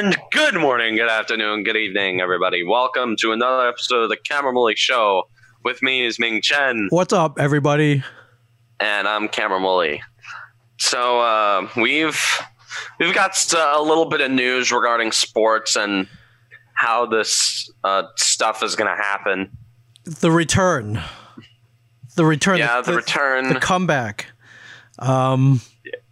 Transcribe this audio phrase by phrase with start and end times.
[0.00, 2.62] And good morning, good afternoon, good evening, everybody.
[2.64, 5.24] Welcome to another episode of the Cameron Woolley Show.
[5.64, 8.02] With me is Ming Chen, What's up, everybody?
[8.80, 10.00] and I'm Cameron Woolley.
[10.78, 12.24] So uh, we've
[12.98, 16.08] we've got uh, a little bit of news regarding sports and
[16.72, 19.50] how this uh, stuff is going to happen.
[20.04, 21.02] The return.
[22.16, 22.56] The return.
[22.56, 23.52] Yeah, the return.
[23.52, 24.28] The comeback.
[24.98, 25.60] Um,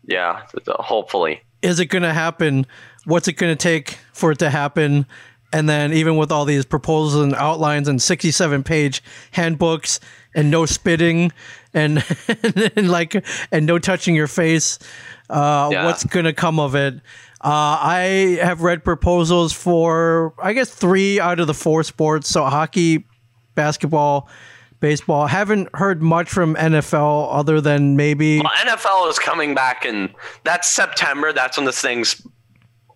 [0.06, 1.42] Yeah, hopefully.
[1.62, 2.66] is it going to happen?
[3.04, 5.06] What's it going to take for it to happen?
[5.52, 10.00] And then, even with all these proposals and outlines and 67 page handbooks
[10.34, 11.30] and no spitting
[11.72, 12.04] and,
[12.76, 14.78] and like, and no touching your face,
[15.30, 15.86] uh, Yeah.
[15.86, 16.94] what's going to come of it?
[17.40, 22.28] Uh, I have read proposals for, I guess, three out of the four sports.
[22.28, 23.04] So, hockey,
[23.54, 24.28] basketball,
[24.80, 25.26] baseball.
[25.26, 28.40] Haven't heard much from NFL other than maybe.
[28.40, 30.12] Well, NFL is coming back, and
[30.44, 31.32] that's September.
[31.32, 32.26] That's when this thing's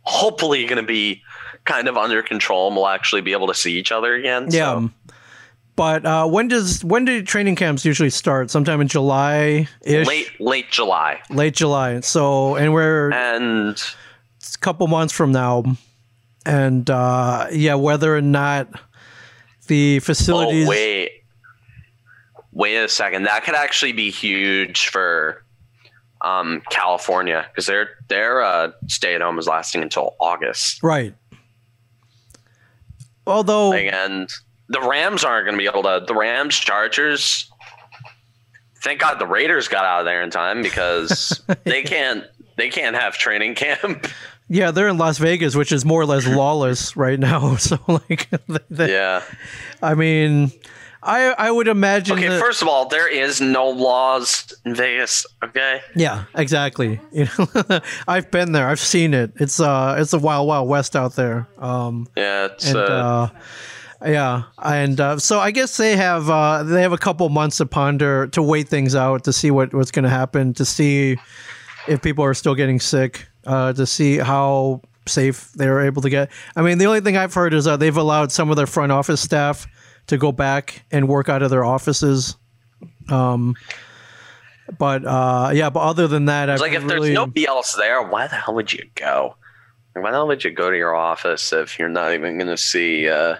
[0.02, 1.22] hopefully going to be
[1.64, 4.46] kind of under control, and we'll actually be able to see each other again.
[4.50, 4.80] Yeah.
[4.80, 4.90] So,
[5.76, 8.50] But uh, when does when do training camps usually start?
[8.50, 12.00] Sometime in July ish, late late July, late July.
[12.00, 13.76] So and we're and
[14.54, 15.64] a couple months from now,
[16.44, 18.68] and uh, yeah, whether or not
[19.68, 20.66] the facilities.
[20.66, 21.19] oh wait,
[22.52, 23.24] wait a second.
[23.24, 25.44] That could actually be huge for
[26.22, 30.82] um, California because their their uh, stay at home is lasting until August.
[30.82, 31.14] Right.
[33.26, 34.28] Although and
[34.68, 36.04] the Rams aren't going to be able to.
[36.06, 37.50] The Rams, Chargers.
[38.82, 42.24] Thank God the Raiders got out of there in time because they can't.
[42.56, 44.06] They can't have training camp.
[44.48, 47.56] yeah, they're in Las Vegas, which is more or less lawless right now.
[47.58, 48.28] So like,
[48.68, 49.22] they- yeah.
[49.82, 50.52] I mean,
[51.02, 52.18] I I would imagine.
[52.18, 52.28] Okay.
[52.28, 55.26] that- First of all, there is no laws in Vegas.
[55.42, 55.80] Okay.
[55.96, 57.00] Yeah, exactly.
[57.12, 58.68] You know, I've been there.
[58.68, 59.32] I've seen it.
[59.36, 61.48] It's uh, it's a wild, wild west out there.
[61.58, 62.46] Um, Yeah.
[62.46, 63.28] It's and uh, uh,
[64.06, 67.66] yeah, and uh, so I guess they have uh, they have a couple months to
[67.66, 71.16] ponder to wait things out to see what what's going to happen to see
[71.88, 76.10] if people are still getting sick uh, to see how safe they were able to
[76.10, 76.30] get.
[76.56, 78.92] I mean, the only thing I've heard is that they've allowed some of their front
[78.92, 79.66] office staff
[80.10, 82.36] to go back and work out of their offices.
[83.08, 83.56] Um,
[84.78, 88.02] but uh, yeah, but other than that, I've like if really, there's nobody else there,
[88.02, 89.36] why the hell would you go?
[89.94, 92.56] Why the hell would you go to your office if you're not even going to
[92.56, 93.08] see?
[93.08, 93.36] Uh,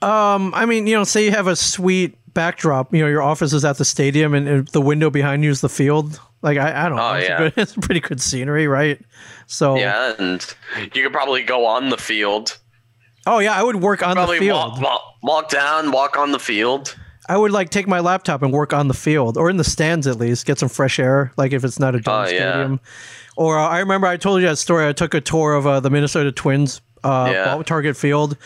[0.00, 2.94] Um, I mean, you know, say you have a sweet backdrop.
[2.94, 5.60] You know, your office is at the stadium, and, and the window behind you is
[5.60, 6.20] the field.
[6.40, 7.10] Like I, I don't know.
[7.10, 7.38] Oh, it's, yeah.
[7.38, 9.00] good, it's a pretty good scenery, right?
[9.46, 10.54] So, yeah, and
[10.94, 12.58] you could probably go on the field.
[13.28, 14.72] Oh yeah, I would work on the field.
[14.72, 16.96] walk, walk, walk down, walk on the field.
[17.28, 20.06] I would like take my laptop and work on the field or in the stands
[20.06, 21.30] at least, get some fresh air.
[21.36, 22.28] Like if it's not a dome yeah.
[22.28, 22.80] stadium.
[23.36, 24.88] Or uh, I remember I told you that story.
[24.88, 27.62] I took a tour of uh, the Minnesota Twins uh, Yeah.
[27.64, 28.36] Target Field,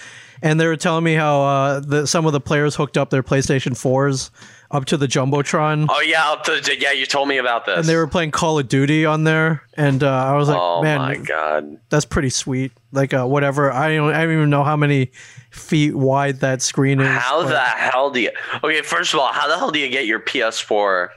[0.43, 3.23] and they were telling me how uh, the, some of the players hooked up their
[3.23, 4.31] PlayStation fours
[4.73, 5.87] up to the jumbotron.
[5.89, 6.93] Oh yeah, up to, yeah.
[6.93, 7.79] You told me about this.
[7.79, 10.83] and they were playing Call of Duty on there, and uh, I was like, oh
[10.83, 11.79] "Man, my god.
[11.91, 13.71] that's pretty sweet." Like, uh, whatever.
[13.71, 15.13] I don't, I don't even know how many
[15.51, 17.07] feet wide that screen is.
[17.09, 18.31] How but- the hell do you?
[18.65, 21.09] Okay, first of all, how the hell do you get your PS4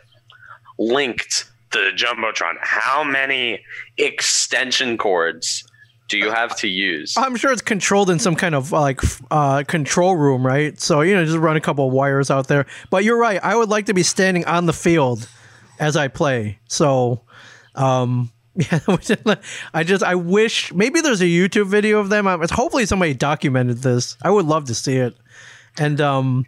[0.77, 2.55] linked to the jumbotron?
[2.61, 3.61] How many
[3.97, 5.63] extension cords
[6.07, 7.15] do you have to use?
[7.17, 9.01] I'm sure it's controlled in some kind of like
[9.31, 10.79] uh, control room, right?
[10.79, 12.65] So you know, just run a couple of wires out there.
[12.89, 13.43] But you're right.
[13.43, 15.27] I would like to be standing on the field
[15.79, 16.59] as I play.
[16.67, 17.21] So,
[17.73, 18.79] um, yeah,
[19.73, 22.25] I just I wish maybe there's a YouTube video of them.
[22.25, 24.17] Hopefully, somebody documented this.
[24.21, 25.15] I would love to see it.
[25.77, 26.45] And um,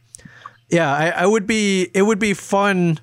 [0.70, 1.90] yeah, I, I would be.
[1.94, 3.00] It would be fun.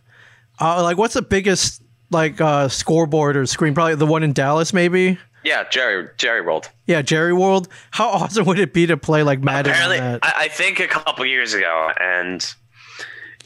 [0.60, 3.74] Uh, like, what's the biggest like uh, scoreboard or screen?
[3.74, 5.18] Probably the one in Dallas, maybe.
[5.44, 6.70] Yeah, Jerry Jerry World.
[6.86, 7.68] Yeah, Jerry World.
[7.90, 9.72] How awesome would it be to play like Madden?
[9.72, 10.20] Apparently, that?
[10.22, 12.44] I, I think a couple years ago, and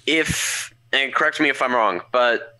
[0.07, 2.57] if and correct me if I'm wrong, but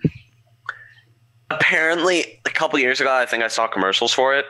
[1.51, 4.47] apparently a couple years ago, I think I saw commercials for it.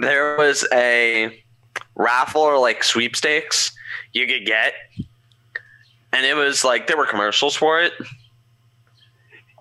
[0.00, 1.42] There was a
[1.94, 3.70] raffle or like sweepstakes
[4.12, 4.74] you could get,
[6.12, 7.92] and it was like there were commercials for it.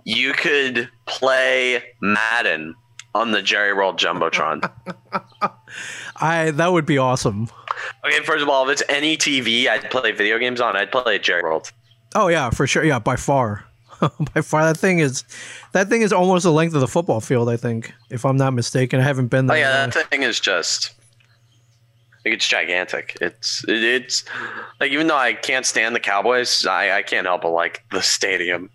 [0.04, 2.75] You could play Madden
[3.15, 4.69] on the Jerry World Jumbotron.
[6.17, 7.50] I that would be awesome.
[8.06, 11.17] Okay, first of all, if it's any TV I'd play video games on, I'd play
[11.17, 11.71] Jerry World.
[12.13, 12.83] Oh yeah, for sure.
[12.83, 13.65] Yeah, by far,
[14.33, 14.65] by far.
[14.65, 15.23] That thing is,
[15.71, 17.50] that thing is almost the length of the football field.
[17.50, 19.00] I think, if I'm not mistaken.
[19.00, 19.57] I haven't been there.
[19.57, 19.71] Oh there.
[19.71, 20.94] yeah, that thing is just
[22.25, 23.18] like it's gigantic.
[23.21, 24.25] It's it, it's
[24.81, 28.01] like even though I can't stand the Cowboys, I, I can't help but like the
[28.01, 28.69] stadium.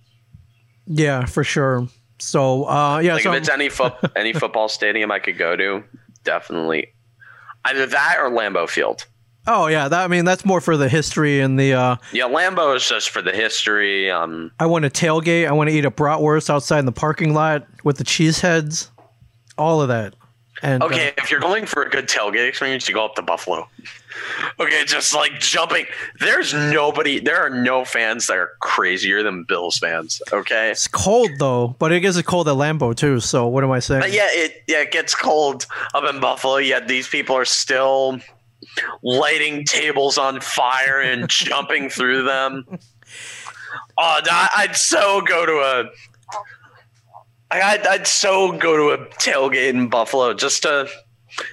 [0.86, 1.88] Yeah, for sure.
[2.20, 5.56] So uh, yeah, Like so if it's any foot any football stadium I could go
[5.56, 5.82] to,
[6.24, 6.92] definitely
[7.64, 9.06] either that or Lambeau Field.
[9.46, 11.74] oh yeah, that I mean that's more for the history and the.
[11.74, 14.10] Uh, Yeah, Lambeau is just for the history.
[14.10, 15.46] Um, I want to tailgate.
[15.48, 18.90] I want to eat a bratwurst outside in the parking lot with the cheeseheads,
[19.58, 20.14] all of that.
[20.62, 23.22] And uh, okay, if you're going for a good tailgate experience, you go up to
[23.22, 23.66] Buffalo.
[24.58, 25.86] Okay, just like jumping.
[26.18, 27.20] There's nobody.
[27.20, 30.20] There are no fans that are crazier than Bills fans.
[30.32, 30.70] Okay.
[30.70, 33.20] it's cold though, but it gets cold at Lambeau too.
[33.20, 34.00] So what am I saying?
[34.00, 36.56] But yeah, it yeah it gets cold up in Buffalo.
[36.56, 38.20] Yet these people are still
[39.02, 42.64] lighting tables on fire and jumping through them.
[43.98, 44.20] Oh,
[44.56, 45.84] I'd so go to a.
[47.52, 50.88] I'd, I'd so go to a tailgate in Buffalo just to,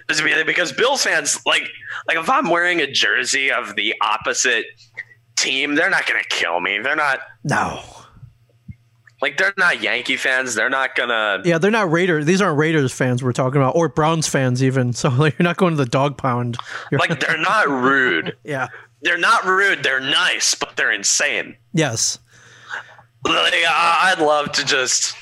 [0.08, 1.68] be because Bills fans like
[2.08, 4.66] like if I'm wearing a jersey of the opposite
[5.38, 6.80] team, they're not gonna kill me.
[6.80, 7.84] They're not No.
[9.22, 10.56] like they're not Yankee fans.
[10.56, 11.42] They're not gonna.
[11.46, 12.26] Yeah, they're not Raiders.
[12.26, 14.94] These aren't Raiders fans we're talking about, or Browns fans even.
[14.94, 16.58] So like, you're not going to the dog pound.
[16.92, 18.36] You're, Like they're not rude.
[18.44, 18.68] yeah.
[19.02, 19.84] they're not rude.
[19.84, 21.56] They're nice, but they're insane.
[21.74, 22.20] Yes.
[23.26, 25.16] Like, I'd love to just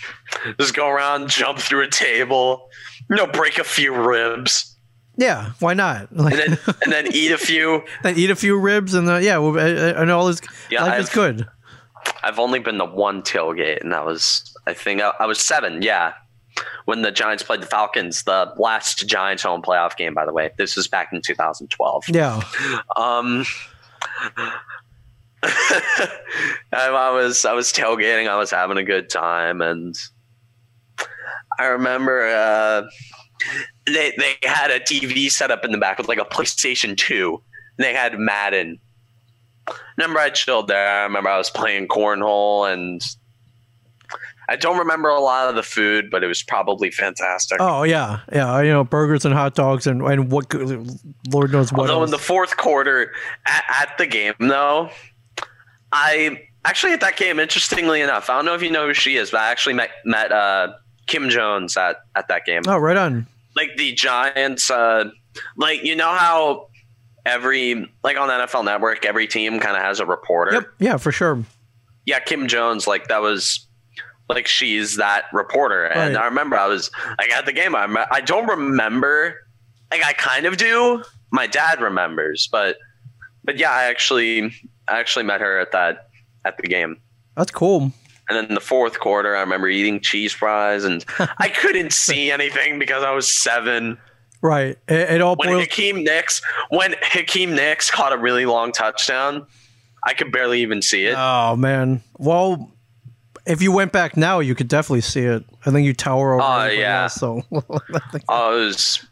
[0.59, 2.69] just go around, jump through a table,
[3.09, 4.75] you know, break a few ribs,
[5.17, 5.51] Yeah.
[5.59, 6.09] Why not?
[6.15, 7.83] Like, and then and then eat a few.
[8.03, 10.99] then eat a few ribs and yeah, well, uh, uh, and all is Yeah, life
[11.05, 11.47] I've- good.
[12.23, 15.81] I've only been to one tailgate, and that was I think I, I was seven.
[15.81, 16.13] Yeah,
[16.85, 20.13] when the Giants played the Falcons, the last Giants home playoff game.
[20.13, 22.03] By the way, this was back in 2012.
[22.09, 22.41] Yeah.
[22.95, 23.43] Um,
[25.43, 26.09] I,
[26.71, 28.27] I was I was tailgating.
[28.29, 29.95] I was having a good time, and
[31.59, 32.83] I remember uh,
[33.87, 37.41] they they had a TV set up in the back with like a PlayStation Two.
[37.77, 38.79] And they had Madden.
[39.97, 40.87] Remember, I chilled there.
[40.87, 43.01] I remember I was playing cornhole, and
[44.47, 47.57] I don't remember a lot of the food, but it was probably fantastic.
[47.59, 48.61] Oh yeah, yeah.
[48.61, 50.53] You know, burgers and hot dogs and and what
[51.31, 51.89] Lord knows what.
[51.89, 53.11] Although in the fourth quarter
[53.47, 54.89] at, at the game, though,
[55.91, 59.17] I actually at that game, interestingly enough, I don't know if you know who she
[59.17, 60.73] is, but I actually met met uh,
[61.07, 62.63] Kim Jones at at that game.
[62.67, 63.27] oh, right on.
[63.55, 65.05] Like the Giants, uh,
[65.57, 66.67] like you know how
[67.25, 70.53] every like on NFL Network, every team kind of has a reporter.
[70.53, 70.67] Yep.
[70.79, 71.43] Yeah, for sure.
[72.05, 73.61] Yeah, Kim Jones, like that was.
[74.27, 76.23] Like she's that reporter, and Right.
[76.23, 77.75] I remember I was like at the game.
[77.75, 79.35] I I don't remember,
[79.91, 81.03] like I kind of do.
[81.31, 82.77] My dad remembers, but
[83.43, 84.51] but yeah, I actually
[84.87, 86.07] I actually met her at that
[86.43, 86.99] at the game.
[87.37, 87.91] That's cool.
[88.27, 91.05] And then the fourth quarter, I remember eating cheese fries, and
[91.37, 93.97] I couldn't see anything because I was seven.
[94.41, 94.77] Right.
[94.87, 95.61] It, it all When boils.
[95.63, 99.45] Hakeem Nicks, when Hakeem Nicks caught a really long touchdown,
[100.05, 101.15] I could barely even see it.
[101.17, 102.01] Oh man.
[102.17, 102.71] Well,
[103.45, 105.43] if you went back now, you could definitely see it.
[105.65, 106.41] I think you tower over.
[106.43, 107.03] Oh, everybody yeah.
[107.03, 109.05] else, so I think- Oh, it was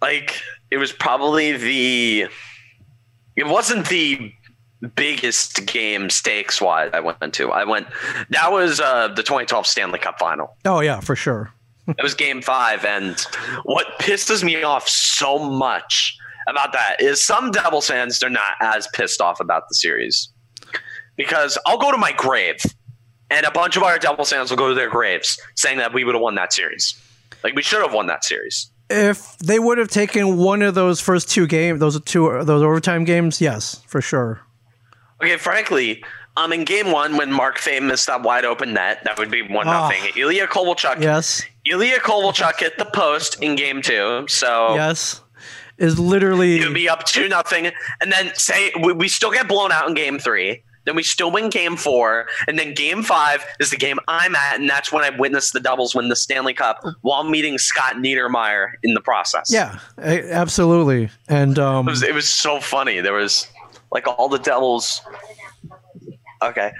[0.00, 0.40] like
[0.70, 2.28] it was probably the.
[3.36, 4.32] It wasn't the
[4.94, 7.50] biggest game stakes wise I went to.
[7.50, 7.88] I went.
[8.30, 10.56] That was uh, the 2012 Stanley Cup Final.
[10.64, 11.52] oh yeah, for sure.
[11.86, 13.18] It was Game Five, and
[13.64, 16.16] what pisses me off so much
[16.46, 20.28] about that is some Devils fans they're not as pissed off about the series
[21.16, 22.56] because I'll go to my grave,
[23.30, 26.04] and a bunch of our Devils fans will go to their graves saying that we
[26.04, 26.94] would have won that series.
[27.42, 28.70] Like we should have won that series.
[28.90, 33.04] If they would have taken one of those first two games, those two those overtime
[33.04, 34.40] games, yes, for sure.
[35.22, 36.04] Okay, frankly,
[36.36, 39.42] um, in game one when Mark Fayne missed that wide open net, that would be
[39.42, 39.72] one Oh.
[39.72, 40.02] nothing.
[40.16, 45.20] Ilya Kovalchuk, Yes, Ilya Kovalchuk hit the post in game two, so yes,
[45.76, 47.70] is literally it would be up two nothing,
[48.00, 50.62] and then say we, we still get blown out in game three.
[50.84, 54.58] Then we still win game four, and then game five is the game I'm at,
[54.58, 58.68] and that's when I witnessed the doubles win the Stanley Cup while meeting Scott Niedermayer
[58.82, 59.50] in the process.
[59.52, 61.10] yeah, absolutely.
[61.28, 63.00] And um, it was, it was so funny.
[63.00, 63.46] There was
[63.92, 65.02] like all the devils.
[66.42, 66.72] Okay.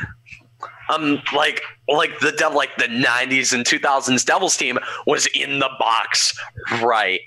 [0.91, 5.69] Um, like like the devil, like the '90s and 2000s Devils team was in the
[5.79, 6.35] box
[6.83, 7.21] right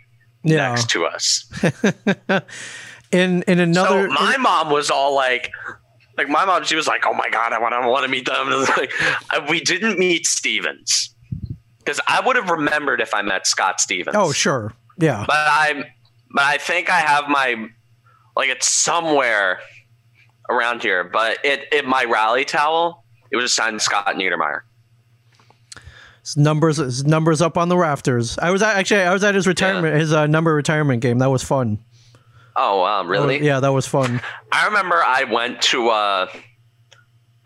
[0.43, 1.45] yeah, next to us.
[3.11, 5.51] in in another so my mom was all like,
[6.17, 8.25] like my mom, she was like, "Oh my god, I want to want to meet
[8.25, 8.47] them."
[8.77, 8.91] Like,
[9.29, 11.13] I- we didn't meet Stevens
[11.79, 14.15] because I would have remembered if I met Scott Stevens.
[14.17, 15.83] oh sure, yeah, but I
[16.31, 17.67] but I think I have my
[18.35, 19.59] like it's somewhere
[20.49, 21.03] around here.
[21.03, 24.61] But it it my rally towel it was signed Scott Niedermayer.
[26.23, 28.37] his numbers his numbers up on the rafters.
[28.37, 31.19] I was at, actually I was at his retirement his uh, number retirement game.
[31.19, 31.79] That was fun.
[32.55, 33.43] Oh wow, really?
[33.43, 34.21] Yeah, that was fun.
[34.51, 36.27] I remember I went to uh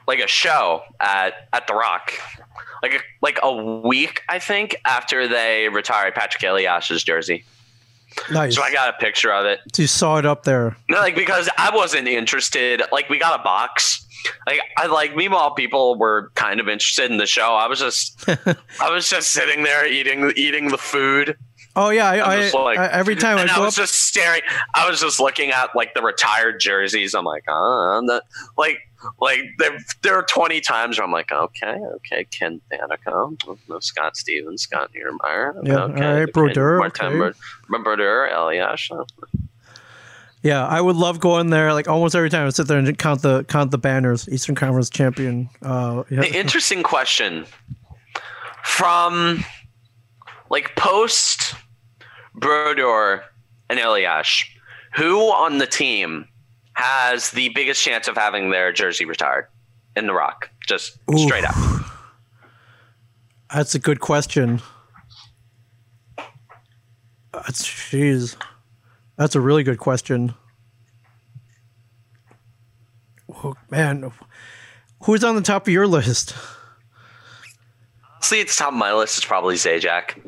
[0.07, 2.13] like a show at at the Rock,
[2.81, 7.45] like a, like a week I think after they retired Patrick Elias's jersey.
[8.31, 8.55] Nice.
[8.55, 9.59] So I got a picture of it.
[9.73, 10.75] So you saw it up there.
[10.89, 12.81] No, like because I wasn't interested.
[12.91, 14.05] Like we got a box.
[14.47, 17.53] Like I like meanwhile people were kind of interested in the show.
[17.55, 18.23] I was just
[18.81, 21.37] I was just sitting there eating eating the food.
[21.77, 23.95] Oh yeah, I, I, like- I every time I and I go up, was just
[23.95, 24.41] staring.
[24.73, 27.13] I was just looking at like the retired jerseys.
[27.13, 28.21] I'm like, oh,
[28.57, 28.77] like,
[29.19, 34.15] like there, there are 20 times where I'm like, okay, okay, Ken Daneyko, no, Scott
[34.17, 37.33] Stevens, Scott Niedermayer, Yeah, okay, all right, Brodeur, Martin okay.
[37.67, 38.89] Bro- Brodeur, Elias.
[40.41, 41.73] yeah, I would love going there.
[41.73, 44.27] Like almost every time I sit there and count the count the banners.
[44.29, 45.49] Eastern Conference champion.
[45.61, 46.23] Uh, yeah.
[46.23, 47.45] Interesting question
[48.63, 49.43] from
[50.49, 51.55] like post
[52.35, 53.23] Brodeur
[53.69, 54.45] and Elias,
[54.95, 56.27] who on the team
[56.75, 59.47] has the biggest chance of having their jersey retired
[59.95, 60.49] in the Rock?
[60.67, 61.19] Just Oof.
[61.19, 61.55] straight up.
[63.53, 64.61] That's a good question.
[67.33, 68.35] That's jeez.
[69.17, 70.33] That's a really good question.
[73.43, 74.11] Oh, man,
[75.03, 76.35] who's on the top of your list?
[78.21, 80.19] See, at the top of my list is probably Zajac.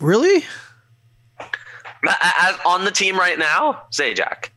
[0.00, 0.44] Really?
[2.08, 4.50] As on the team right now, Zajac.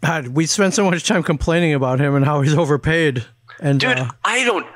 [0.00, 3.26] God, we spent so much time complaining about him and how he's overpaid.
[3.60, 4.66] And Dude, uh, I don't.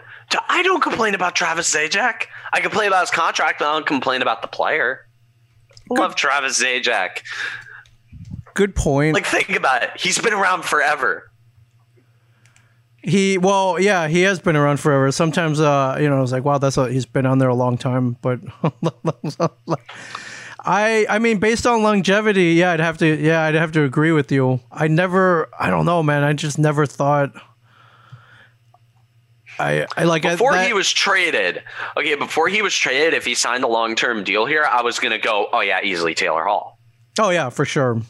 [0.48, 2.26] I don't complain about Travis Zajac.
[2.52, 5.06] I complain about his contract, but I don't complain about the player.
[5.90, 7.22] Love Travis Zajac.
[8.54, 9.14] good point.
[9.14, 9.90] Like, think about it.
[9.96, 11.30] He's been around forever.
[13.02, 15.10] He well, yeah, he has been around forever.
[15.10, 17.76] Sometimes, uh, you know, it's like, wow, that's a, he's been on there a long
[17.76, 18.16] time.
[18.22, 18.40] But
[20.64, 24.12] I, I mean, based on longevity, yeah, I'd have to, yeah, I'd have to agree
[24.12, 24.60] with you.
[24.70, 26.22] I never, I don't know, man.
[26.22, 27.32] I just never thought.
[29.58, 31.62] I, I like Before that- he was traded,
[31.96, 34.98] okay, before he was traded, if he signed a long term deal here, I was
[34.98, 36.78] going to go, oh, yeah, easily Taylor Hall.
[37.18, 38.00] Oh yeah, for sure.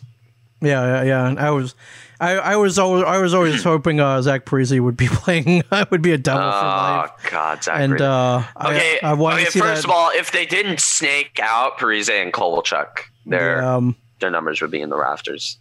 [0.60, 1.26] Yeah, yeah, yeah.
[1.26, 1.74] And I was,
[2.22, 5.62] I, I was always, I was always hoping uh, Zach Parise would be playing.
[5.70, 7.10] I would be a devil for Oh, life.
[7.30, 7.80] God, Zach.
[7.80, 9.88] And uh, okay, I, I okay to see first that.
[9.88, 12.86] of all, if they didn't snake out Parise and Kovalchuk,
[13.26, 15.58] their, um, their numbers would be in the rafters.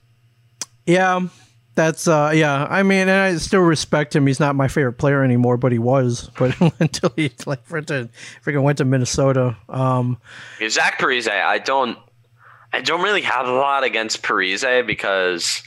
[0.85, 1.21] Yeah,
[1.75, 2.67] that's uh yeah.
[2.69, 4.27] I mean, and I still respect him.
[4.27, 6.29] He's not my favorite player anymore, but he was.
[6.37, 8.09] But until he like went to
[8.43, 9.55] freaking went to Minnesota.
[9.69, 10.17] Um
[10.67, 11.97] Zach Parise, I don't,
[12.73, 15.61] I don't really have a lot against Parise because,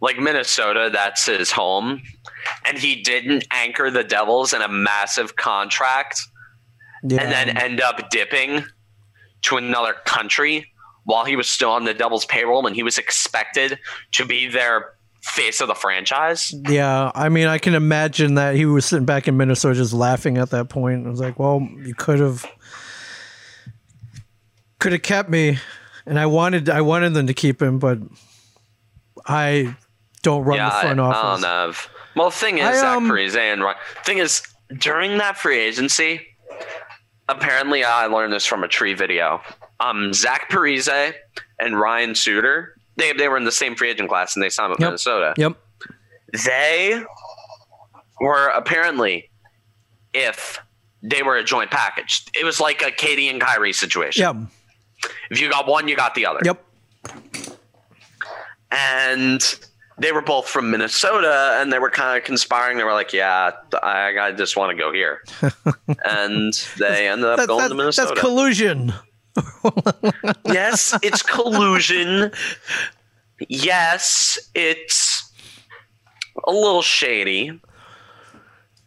[0.00, 2.02] like Minnesota, that's his home,
[2.64, 6.20] and he didn't anchor the Devils in a massive contract
[7.02, 7.22] yeah.
[7.22, 8.64] and then end up dipping
[9.42, 10.66] to another country
[11.04, 13.78] while he was still on the Devils payroll and he was expected
[14.12, 16.54] to be their face of the franchise.
[16.68, 20.38] yeah, I mean, I can imagine that he was sitting back in Minnesota just laughing
[20.38, 21.06] at that point.
[21.06, 22.46] I was like, well, you could have
[24.78, 25.58] could have kept me,
[26.06, 27.98] and I wanted I wanted them to keep him, but
[29.26, 29.76] I
[30.28, 31.88] don't run yeah, the front I, I don't have.
[32.14, 33.78] Well, the thing is, I, Zach um, Parise and Ryan.
[34.04, 34.42] Thing is,
[34.76, 36.20] during that free agency,
[37.28, 39.40] apparently I learned this from a tree video.
[39.80, 41.12] Um, Zach Parise
[41.60, 44.70] and Ryan Suter, they they were in the same free agent class and they signed
[44.70, 44.86] with Yep.
[44.88, 45.34] Minnesota.
[45.36, 45.56] Yep.
[46.44, 47.02] They
[48.20, 49.30] were apparently,
[50.12, 50.60] if
[51.02, 54.22] they were a joint package, it was like a KD and Kyrie situation.
[54.22, 55.12] Yep.
[55.30, 56.40] If you got one, you got the other.
[56.44, 56.64] Yep.
[58.70, 59.58] and
[59.98, 62.78] they were both from Minnesota, and they were kind of conspiring.
[62.78, 63.52] They were like, "Yeah,
[63.82, 65.22] I, I just want to go here,"
[66.04, 68.08] and they ended up That- going that- to Minnesota.
[68.14, 68.92] that's collusion.
[70.46, 72.32] yes, it's collusion.
[73.48, 75.32] yes, it's
[76.46, 77.60] a little shady,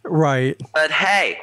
[0.03, 0.59] Right.
[0.73, 1.39] but hey,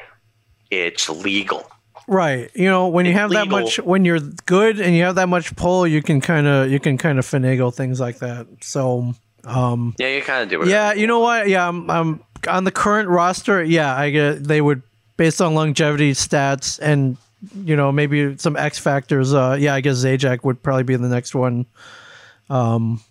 [0.69, 1.69] it's legal.
[2.07, 2.49] Right.
[2.55, 5.55] You know, when you have that much when you're good and you have that much
[5.55, 8.47] pull, you can kind of you can kind of finagle things like that.
[8.61, 9.13] So,
[9.45, 10.67] um Yeah, you kind of do it.
[10.67, 11.47] yeah, you know what?
[11.49, 13.63] Yeah, I'm, I'm on the current roster.
[13.63, 14.81] Yeah, I get they would
[15.17, 17.17] based on longevity stats and
[17.63, 21.07] you know, maybe some X factors uh yeah, I guess Zajac would probably be the
[21.09, 21.65] next one.
[22.49, 23.01] Um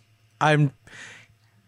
[0.40, 0.73] I'm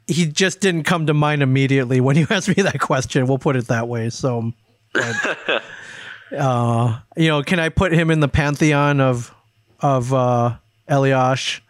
[0.06, 3.26] he just didn't come to mind immediately when you asked me that question.
[3.26, 4.10] We'll put it that way.
[4.10, 4.52] So
[4.92, 5.62] but,
[6.36, 9.32] uh, you know, can I put him in the pantheon of
[9.80, 10.56] of uh,
[10.88, 11.60] Eliash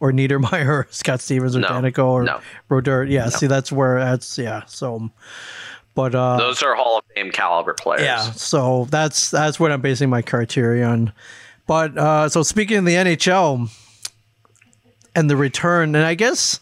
[0.00, 1.68] or Niedermayer, or Scott Stevens, or No.
[1.68, 2.40] Daneyko, or No.
[2.68, 3.04] Brodeur?
[3.04, 4.62] Yeah, see, that's where that's yeah.
[4.66, 5.10] So,
[5.94, 8.02] but uh, Those are Hall of Fame caliber players.
[8.02, 11.12] yeah, so that's that's what I'm basing my criteria on.
[11.66, 13.68] But uh, so speaking of the NHL
[15.14, 16.60] and the return, and I guess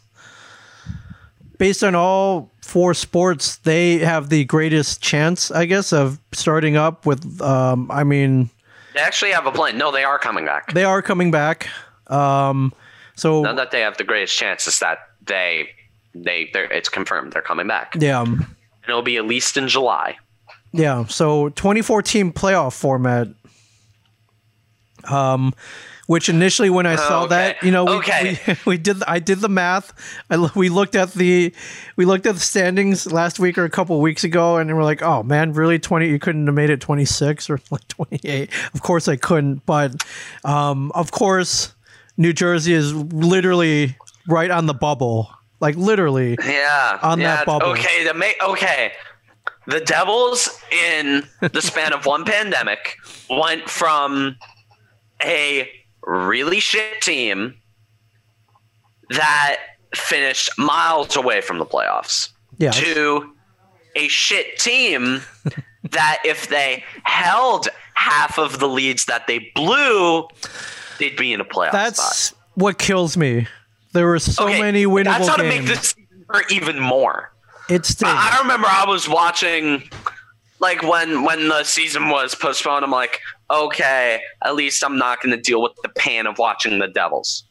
[1.59, 7.05] based on all four sports, they have the greatest chance, I guess, of starting up
[7.07, 7.41] with.
[7.43, 8.51] Um, I mean,
[8.95, 9.77] They actually have a plan.
[9.77, 10.73] No, they are coming back.
[10.73, 11.69] they are coming back.
[12.07, 12.73] Um,
[13.15, 15.69] so Not that they have the greatest chance, is that they
[16.15, 17.95] they they're, it's confirmed they're coming back.
[17.99, 18.47] yeah, And
[18.89, 20.17] it'll be at least in July.
[20.73, 21.05] yeah.
[21.07, 23.29] So 2014 playoff format.
[25.05, 25.53] Um,
[26.07, 27.29] which initially when I saw Okay.
[27.35, 28.39] that, you know, we, Okay.
[28.47, 29.93] we, we did I did the math.
[30.31, 31.53] I, we looked at the
[31.97, 35.03] we looked at the standings last week or a couple weeks ago, and we're like,
[35.03, 36.09] oh man, really 20?
[36.09, 38.51] You couldn't have made it 26 or like 28.
[38.75, 40.03] Of course I couldn't, but
[40.45, 41.74] um, of course
[42.17, 43.97] New Jersey is literally
[44.29, 45.31] right on the bubble,
[45.61, 46.37] like literally.
[46.45, 46.99] Yeah.
[47.03, 47.69] On yeah, that bubble.
[47.69, 48.93] Okay, the ma- okay.
[49.67, 52.97] The Devils in the span of one pandemic
[53.31, 54.37] went from
[55.23, 55.71] a
[56.03, 57.55] really shit team
[59.11, 59.57] that
[59.95, 63.33] finished miles away from the playoffs Yeah, to
[63.97, 65.23] a shit team
[65.91, 70.27] that if they held half of the leads that they blew,
[70.99, 71.73] they'd be in a playoff spot.
[71.73, 73.47] that's what kills me.
[73.93, 77.33] There were so Okay, many winnable That's how to make this season even more.
[77.69, 78.03] It's.
[78.03, 79.89] I I remember I was watching,
[80.61, 82.85] like when when the season was postponed.
[82.85, 83.21] I'm like,
[83.51, 87.45] okay, at least I'm not going to deal with the pain of watching the Devils.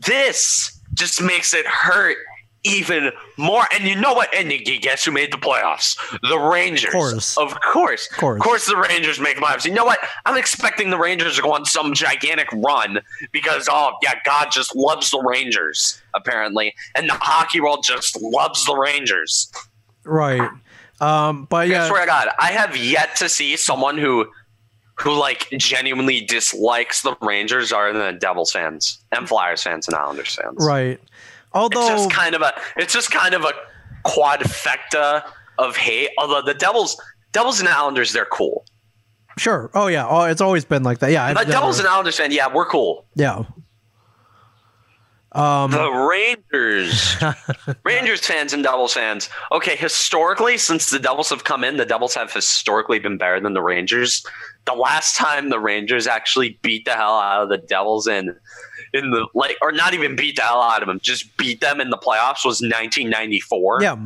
[0.00, 2.16] This just makes it hurt
[2.64, 3.64] even more.
[3.72, 4.32] And you know what?
[4.34, 5.96] And you guess who made the playoffs?
[6.28, 6.86] The Rangers.
[6.86, 7.38] Of course.
[7.38, 8.08] Of course.
[8.08, 8.40] course.
[8.40, 9.64] Of course the Rangers make the playoffs.
[9.64, 9.98] You know what?
[10.26, 12.98] I'm expecting the Rangers to go on some gigantic run
[13.32, 16.74] because, oh, yeah, God just loves the Rangers, apparently.
[16.94, 19.50] And the hockey world just loves the Rangers.
[20.04, 20.50] right.
[21.00, 24.26] Um, but I yeah, swear to God, I have yet to see someone who
[24.96, 30.34] who like genuinely dislikes the Rangers are the Devils fans and Flyers fans and Islanders
[30.34, 30.56] fans.
[30.58, 31.00] right.
[31.52, 33.52] Although It's just kind of a it's just kind of a
[34.04, 35.22] quadfecta
[35.58, 36.10] of hate.
[36.18, 37.00] Although the Devils
[37.32, 38.64] Devils and Islanders, they're cool.
[39.36, 39.70] Sure.
[39.74, 40.06] Oh yeah.
[40.08, 41.10] Oh, it's always been like that.
[41.12, 41.24] Yeah.
[41.24, 43.06] I've never- Devils and Islanders fan, yeah, we're cool.
[43.14, 43.44] yeah.
[45.32, 45.70] Um.
[45.70, 47.16] The Rangers,
[47.84, 49.28] Rangers fans and Devils fans.
[49.52, 53.52] Okay, historically, since the Devils have come in, the Devils have historically been better than
[53.52, 54.24] the Rangers.
[54.64, 58.34] The last time the Rangers actually beat the hell out of the Devils in
[58.94, 61.80] in the like, or not even beat the hell out of them, just beat them
[61.80, 63.82] in the playoffs was 1994.
[63.82, 63.96] Yeah.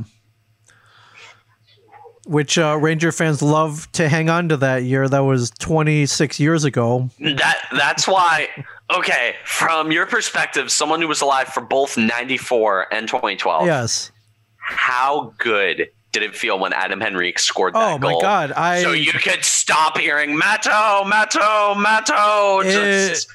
[2.24, 5.08] Which uh, Ranger fans love to hang on to that year.
[5.08, 7.10] That was 26 years ago.
[7.18, 8.48] That that's why.
[8.96, 13.66] Okay, from your perspective, someone who was alive for both 94 and 2012.
[13.66, 14.12] Yes.
[14.58, 18.16] how good did it feel when Adam Henrique scored that Oh my?
[18.20, 18.52] God!
[18.52, 23.28] I so you could stop hearing Matteau, Matteau, Matteau, just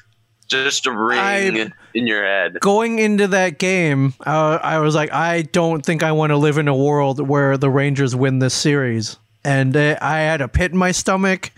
[0.48, 2.58] just a ring I- in your head.
[2.60, 6.58] going into that game, uh, I was like, I don't think I want to live
[6.58, 9.16] in a world where the Rangers win this series.
[9.44, 11.52] And uh, I had a pit in my stomach.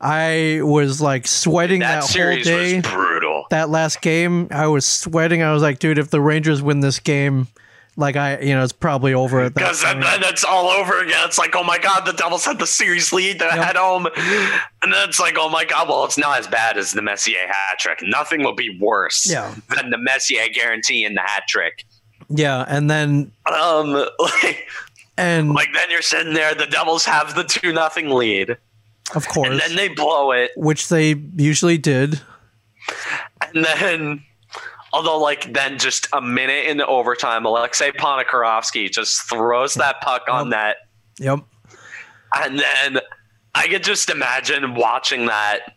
[0.00, 2.74] I was like sweating That, that, whole day.
[2.76, 3.44] was brutal.
[3.50, 5.42] that last game, I was sweating.
[5.42, 7.46] I was like, dude, if the Rangers win this game,
[7.96, 11.00] like I, you know, it's probably over at that Because then, then it's all over
[11.02, 11.20] again.
[11.24, 13.38] It's like, oh my god, the Devils had the series lead.
[13.38, 13.66] They're Yep.
[13.66, 14.06] at home,
[14.82, 17.46] and then it's like, oh my god, well, it's not as bad as the Messier
[17.46, 17.98] hat trick.
[18.02, 19.54] Nothing will be worse Yeah.
[19.76, 21.84] than the Messier guarantee in the hat trick.
[22.28, 24.66] Yeah, and then Um, like,
[25.18, 26.54] and like then you're sitting there.
[26.54, 28.56] The Devils have the two nothing lead.
[29.14, 32.20] of course, and then they blow it which they usually did.
[33.54, 34.22] and then
[34.92, 40.22] although like then just a minute in the overtime alexei Ponikarovsky just throws that puck
[40.30, 40.76] on net.
[41.18, 41.40] Yep.
[42.36, 43.00] and then
[43.54, 45.76] i could just imagine watching that.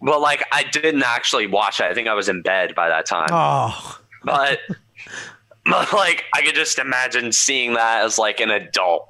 [0.00, 1.84] Well like i didn't actually watch it.
[1.84, 3.28] I think i was in bed by that time.
[3.30, 4.58] Oh, but
[5.64, 9.08] but like i could just imagine seeing that as like an adult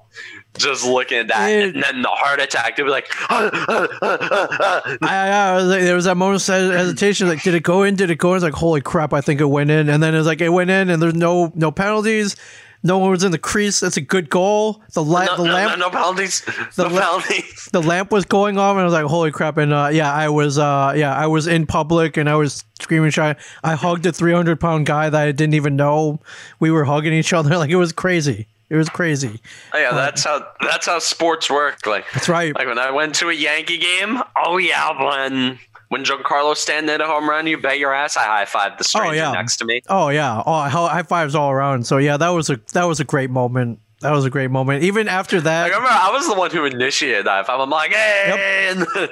[0.59, 1.75] just looking at that Dude.
[1.75, 5.55] and then the heart attack to be like "Ah, ah, ah, ah, ah." I, I
[5.57, 7.29] was like, there was that moment of hesitation.
[7.29, 7.97] Like, did it go in?
[7.97, 8.37] Did it go in?
[8.37, 9.12] It's like, holy crap!
[9.12, 9.88] I think it went in.
[9.88, 12.37] And then it was like it went in, and there's no no penalties.
[12.85, 13.79] No one was in the crease.
[13.79, 14.83] That's a good goal.
[14.95, 16.41] The light, no, the no, lamp, no, no penalties
[16.75, 19.57] The no la- penalties the lamp was going off, and I was like, holy crap!
[19.57, 23.11] And uh, yeah, I was uh, yeah, I was in public, and I was screaming,
[23.11, 23.37] shy.
[23.62, 26.21] I hugged a 300 pound guy that I didn't even know.
[26.59, 27.57] We were hugging each other.
[27.62, 28.49] Like it was crazy.
[28.73, 29.39] It was crazy.
[29.75, 31.85] Oh, yeah, that's how that's how sports work.
[31.87, 32.55] Like, That's right.
[32.55, 34.23] like when I went to a Yankee game.
[34.35, 35.59] Oh yeah, when
[35.89, 38.85] when Giancarlo Stanton hit a home run, you bet your ass I high fived the
[38.85, 39.33] oh, stranger yeah.
[39.33, 39.83] next to me.
[39.91, 41.87] Oh yeah, oh high fives all around.
[41.87, 43.79] So yeah, that was a that was a great moment.
[44.01, 44.85] That was a great moment.
[44.85, 47.51] Even after I that, remember I was the one who initiated that.
[47.51, 48.87] I'm like, hey, and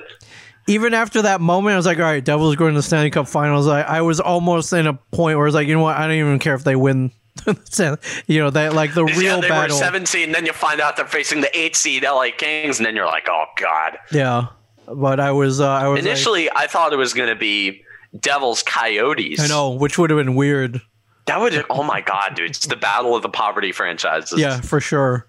[0.68, 3.28] even after that moment, I was like, all right, Devils going to the Stanley Cup
[3.28, 3.68] Finals.
[3.68, 5.98] I, I was almost in a point where I was like, you know what?
[5.98, 7.12] I don't even care if they win
[8.26, 9.76] you know that like the Yeah, real they battle.
[9.76, 12.94] were 17, then you find out they're facing the eight seed LA Kings, and then
[12.96, 13.98] you're like, oh god.
[14.12, 14.46] Yeah,
[14.86, 17.82] but I was uh, I was like- Initially, I thought it was going to be
[18.18, 19.40] Devils Coyotes.
[19.40, 20.80] I know, which would have been weird.
[21.26, 21.64] that would.
[21.70, 22.50] Oh my god, dude!
[22.50, 24.38] It's the battle of the poverty franchises.
[24.40, 25.26] Yeah, for sure.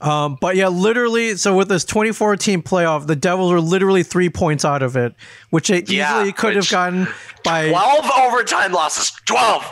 [0.00, 4.62] Um, but yeah, literally, so with this 2014 playoff, the Devils were literally three points
[4.64, 5.14] out of it,
[5.50, 7.06] which they Yeah, easily could have gotten
[7.42, 7.70] by.
[7.70, 9.12] 12 overtime losses.
[9.26, 9.64] 12.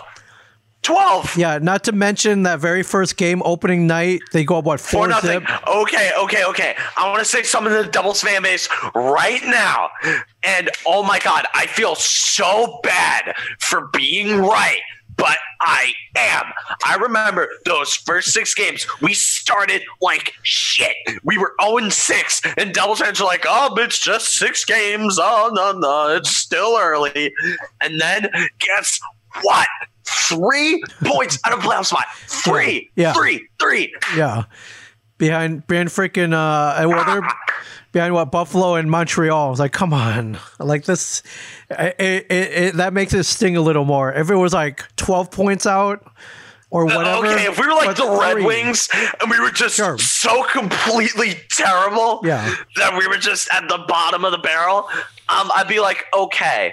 [0.83, 1.37] 12.
[1.37, 4.89] Yeah, not to mention that very first game opening night, they go up what For
[4.91, 5.41] four nothing.
[5.41, 5.69] zip.
[5.69, 6.75] Okay, okay, okay.
[6.97, 9.91] I want to say something to the Devils fan base right now.
[10.43, 14.81] And oh my God, I feel so bad for being right,
[15.17, 16.45] but I am.
[16.85, 20.97] I remember those first six games, we started like shit.
[21.23, 25.19] We were 0 6, and Devils fans are like, oh, it's just six games.
[25.21, 27.33] Oh, no, no, it's still early.
[27.81, 28.99] And then guess
[29.43, 29.67] what?
[30.05, 32.05] Three points out of playoff spot.
[32.27, 33.13] Three, Yeah.
[33.13, 33.95] three, three.
[34.17, 34.45] Yeah,
[35.19, 37.29] behind behind freaking uh, well, they're
[37.93, 39.47] behind what Buffalo and Montreal.
[39.47, 41.23] I was like, come on, like this,
[41.71, 44.13] it, it, it, that makes it sting a little more.
[44.13, 46.07] If it was like 12 points out
[46.73, 47.27] or whatever.
[47.27, 48.45] Okay, if we were like the Red three.
[48.47, 48.89] Wings
[49.21, 49.99] and we were just Sure.
[49.99, 52.55] so completely terrible Yeah.
[52.77, 54.89] that we were just at the bottom of the barrel,
[55.29, 56.73] um, I'd be like, okay.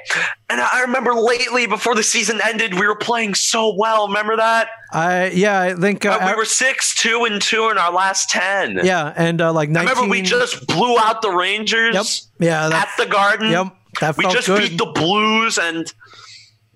[0.50, 4.08] And I remember lately, before the season ended, we were playing so well.
[4.08, 4.70] Remember that?
[4.94, 8.30] I yeah, I think uh, Uh, we were six, two, and two in our last
[8.30, 8.80] ten.
[8.84, 11.94] yeah, and uh, like I remember we just blew out the Rangers
[12.40, 12.48] Yep.
[12.50, 13.52] Yeah, that, at the Garden.
[13.52, 13.68] Yep,
[14.00, 14.62] that we just good.
[14.70, 15.94] beat the Blues and.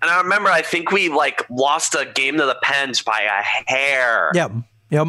[0.04, 3.72] And I remember, I think we like lost a game to the Pens by a
[3.72, 4.32] hair.
[4.36, 4.52] Yep.
[4.90, 5.08] Yep.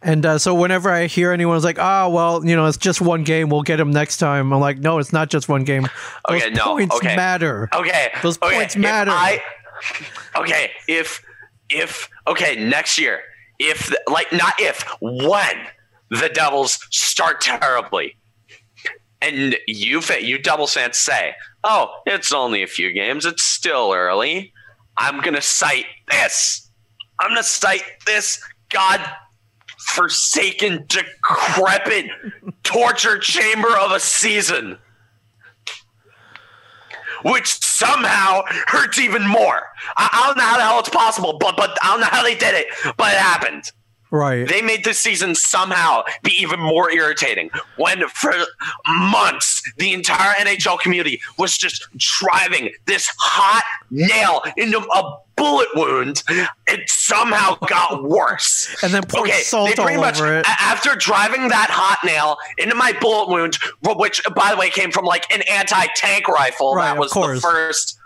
[0.00, 3.22] And uh, so whenever I hear anyone's like, "Ah, well, you know, it's just one
[3.22, 3.50] game.
[3.50, 5.82] We'll get him next time." I'm like, "No, it's not just one game.
[6.26, 7.14] Those Okay, no, points okay.
[7.14, 8.10] matter." Okay.
[8.22, 9.10] Those okay, points if matter.
[9.10, 9.42] I,
[10.36, 11.22] okay, if
[11.68, 13.20] if okay, next year,
[13.58, 15.66] if like not if when
[16.08, 18.16] the Devils start terribly,
[19.20, 21.34] and you you double fans say,
[21.64, 23.26] "Oh, it's only a few games.
[23.26, 24.52] It's still early."
[24.96, 26.68] I'm gonna cite this.
[27.20, 29.00] I'm gonna cite this god
[29.78, 32.06] forsaken, decrepit
[32.62, 34.78] torture chamber of a season
[37.24, 39.62] which somehow hurts even more.
[39.96, 42.22] I, I don't know how the hell it's possible, but but I don't know how
[42.22, 43.70] they did it, but it happened.
[44.10, 44.46] Right.
[44.48, 48.32] They made this season somehow be even more irritating when for
[48.86, 56.22] months the entire NHL community was just driving this hot nail into a bullet wound.
[56.66, 58.76] It somehow got worse.
[58.82, 60.46] and then pour salt all over it.
[60.46, 65.04] after driving that hot nail into my bullet wound, which by the way came from
[65.06, 67.98] like an anti-tank rifle, Right, that was the first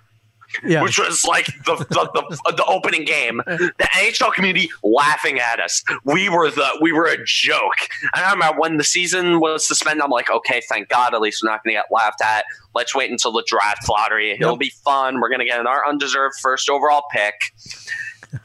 [0.65, 0.83] yeah.
[0.83, 2.11] which was like the the,
[2.47, 3.41] the the opening game.
[3.47, 5.83] The NHL community laughing at us.
[6.05, 7.89] We were the we were a joke.
[8.15, 10.03] And I remember when the season was suspended.
[10.03, 12.45] I'm like, okay, thank God, at least we're not going to get laughed at.
[12.75, 14.33] Let's wait until the draft lottery.
[14.33, 14.59] It'll Yep.
[14.59, 15.21] be fun.
[15.21, 17.35] We're going to get our undeserved first overall pick.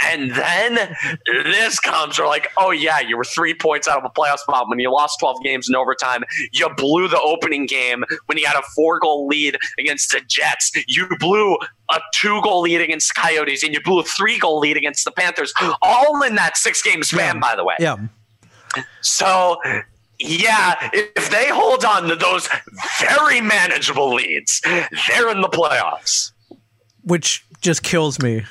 [0.02, 2.19] And then this comes.
[2.19, 4.91] We're like, oh yeah, you were three points out of a playoff spot when you
[4.91, 6.23] lost 12 games in overtime.
[6.52, 10.71] You blew the opening game when you had a four goal lead against the Jets.
[10.88, 11.56] You blew
[11.91, 15.06] a two goal lead against the Coyotes, and you blew a three goal lead against
[15.06, 17.39] the Panthers, all in that six game span, Yeah.
[17.41, 17.75] by the way.
[17.80, 17.95] yeah.
[19.02, 19.58] So.
[20.21, 22.49] Yeah, if they hold on to those
[22.99, 24.60] very manageable leads,
[25.08, 26.34] they're in the playoffs.
[27.06, 28.43] Which just kills me.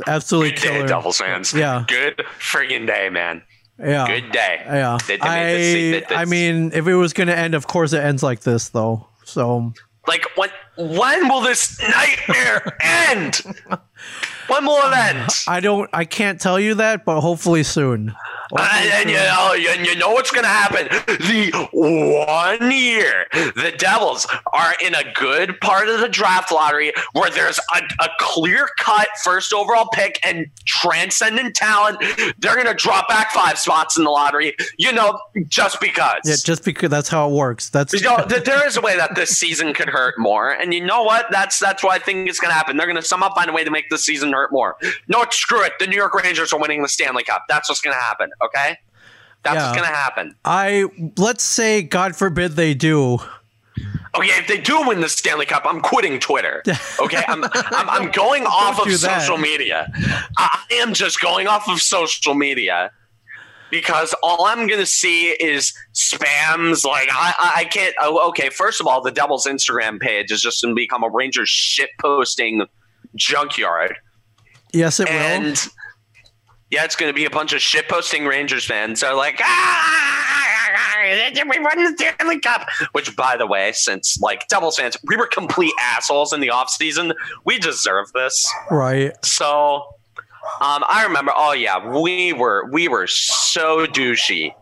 [0.00, 0.86] It's absolutely Good day, killer.
[0.86, 1.52] Devils fans.
[1.54, 1.84] Yeah.
[1.88, 3.42] Good friggin' day, man.
[3.78, 4.06] Yeah.
[4.06, 4.62] Good day.
[4.66, 4.98] Yeah.
[5.06, 5.54] They- they made
[6.02, 6.22] this- they I.
[6.22, 9.06] I mean, if it was going to end, of course it ends like this, though.
[9.24, 9.72] So,
[10.06, 13.42] Like when when will this nightmare end?
[14.48, 15.28] When will it end?
[15.48, 18.14] I don't, I can't tell you that, but hopefully soon.
[18.52, 20.88] And, and you know, and you know what's going to happen.
[21.06, 27.30] The one year the Devils are in a good part of the draft lottery where
[27.30, 31.98] there's a, a clear cut first overall pick and transcendent talent,
[32.38, 34.54] they're going to drop back five spots in the lottery.
[34.78, 36.20] You know, just because.
[36.24, 37.68] Yeah, just because that's how it works.
[37.70, 40.84] That's You know, there is a way that this season could hurt more, and you
[40.84, 41.26] know what?
[41.30, 42.76] That's that's what I think it's going to happen.
[42.76, 44.76] They're going to somehow find a way to make this season hurt more.
[45.08, 45.72] No, screw it.
[45.78, 47.44] The New York Rangers are winning the Stanley Cup.
[47.48, 48.30] That's what's going to happen.
[48.42, 48.78] Okay,
[49.42, 49.66] that's Yeah.
[49.66, 50.34] what's going to happen.
[50.44, 50.84] I
[51.16, 53.18] let's say, God forbid they do.
[54.14, 56.62] Oh, okay, if they do win the Stanley Cup, I'm quitting Twitter.
[57.00, 59.20] Okay, I'm I'm, I'm going off of do that.
[59.20, 59.90] social media.
[60.38, 62.90] I am just going off of social media.
[63.68, 66.84] Because all I'm gonna see is spams.
[66.84, 67.94] Like I, I- can't.
[68.00, 71.48] Oh, okay, first of all, the Devils' Instagram page is just gonna become a Rangers
[71.48, 72.64] shit posting
[73.16, 73.96] junkyard.
[74.72, 75.54] Yes, it will.
[76.70, 79.00] Yeah, it's going to be a bunch of shitposting Rangers fans.
[79.00, 80.06] They're like, ah,
[81.48, 82.68] we won the Stanley Cup.
[82.92, 87.14] Which, by the way, since like Devils fans, we were complete assholes in the offseason.
[87.44, 88.52] We deserve this.
[88.70, 89.12] Right.
[89.24, 89.86] So,
[90.60, 91.32] um, I remember.
[91.34, 94.52] Oh yeah, we were we were so douchey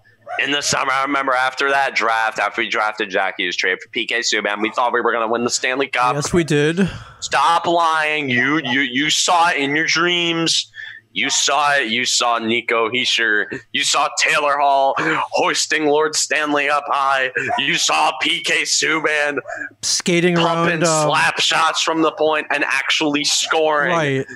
[0.43, 0.93] in the summer.
[0.93, 4.71] I remember after that draft, after we drafted Jack Hughes trade for PK Subban, we
[4.71, 6.15] thought we were going to win the Stanley Cup.
[6.15, 6.89] Yes, we did.
[7.21, 8.29] Stop lying.
[8.29, 10.71] You you you saw it in your dreams.
[11.15, 11.91] You saw it.
[11.91, 13.47] You saw Nico Hischier.
[13.73, 14.95] You saw Taylor Hall
[15.31, 17.31] hoisting Lord Stanley up high.
[17.59, 19.39] You saw PK Subban
[19.83, 20.85] Skating pumping around.
[20.85, 23.93] um, slap shots from the point and actually scoring.
[23.93, 24.27] right.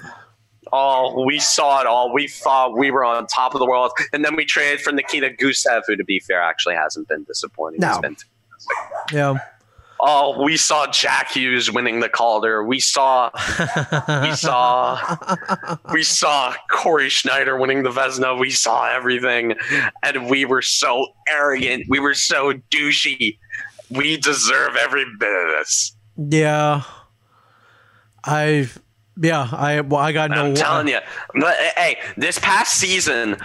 [0.73, 2.13] Oh, we saw it all.
[2.13, 5.31] We thought we were on top of the world, and then we traded for Nikita
[5.31, 7.81] Gusev, who, to be fair, actually hasn't been disappointing.
[7.81, 8.01] No.
[8.01, 8.17] Been
[9.13, 9.39] Yeah.
[10.01, 12.63] Oh, we saw Jack Hughes winning the Calder.
[12.65, 13.31] We saw
[14.23, 15.17] we saw
[15.93, 18.39] we saw Cory Schneider winning the Vezina.
[18.39, 19.55] We saw everything,
[20.05, 21.87] and we were so arrogant.
[21.89, 23.39] We were so douchey.
[23.91, 25.97] We deserve every bit of this.
[26.17, 26.83] Yeah.
[28.25, 28.69] I.
[29.21, 29.49] Yeah.
[29.51, 29.81] I.
[29.81, 30.47] Well, I got no.
[30.47, 30.99] I'm telling you.
[31.41, 33.37] But hey, this past season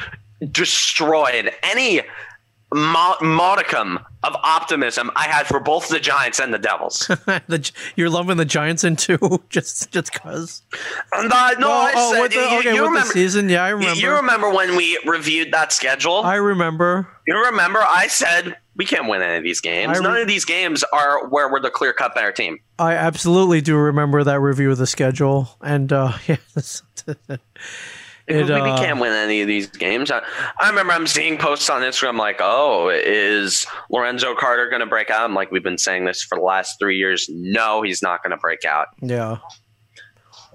[0.52, 2.02] destroyed any
[2.74, 7.00] modicum of optimism I had for both the Giants and the Devils.
[7.08, 10.64] the, you're lumping the Giants in too, just just cause.
[11.14, 13.00] And I, no, I oh, said the, you, okay, you remember.
[13.08, 14.00] the season, yeah, I remember.
[14.00, 16.22] You remember when we reviewed that schedule?
[16.24, 17.08] I remember.
[17.28, 20.00] you remember I said we can't win any of these games.
[20.00, 22.60] Re- None of these games are where we're the clear cut better team.
[22.80, 26.38] I absolutely do remember that review of the schedule, and uh, yeah,
[28.28, 30.10] we, It, we uh, can't win any of these games.
[30.12, 30.22] I,
[30.60, 35.10] I remember I'm seeing posts on Instagram like, "Oh, is Lorenzo Carter going to break
[35.10, 37.28] out?" I'm like, "We've been saying this for the last three years.
[37.30, 39.38] No, he's not going to break out." yeah,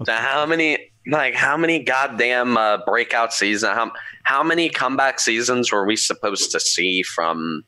[0.03, 3.73] So how many, like, how many goddamn uh, breakout seasons?
[3.73, 3.91] How
[4.23, 7.63] how many comeback seasons were we supposed to see from,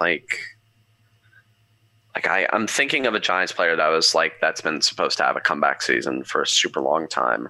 [0.00, 0.38] like,
[2.14, 5.24] like I I'm thinking of a Giants player that was like that's been supposed to
[5.24, 7.48] have a comeback season for a super long time,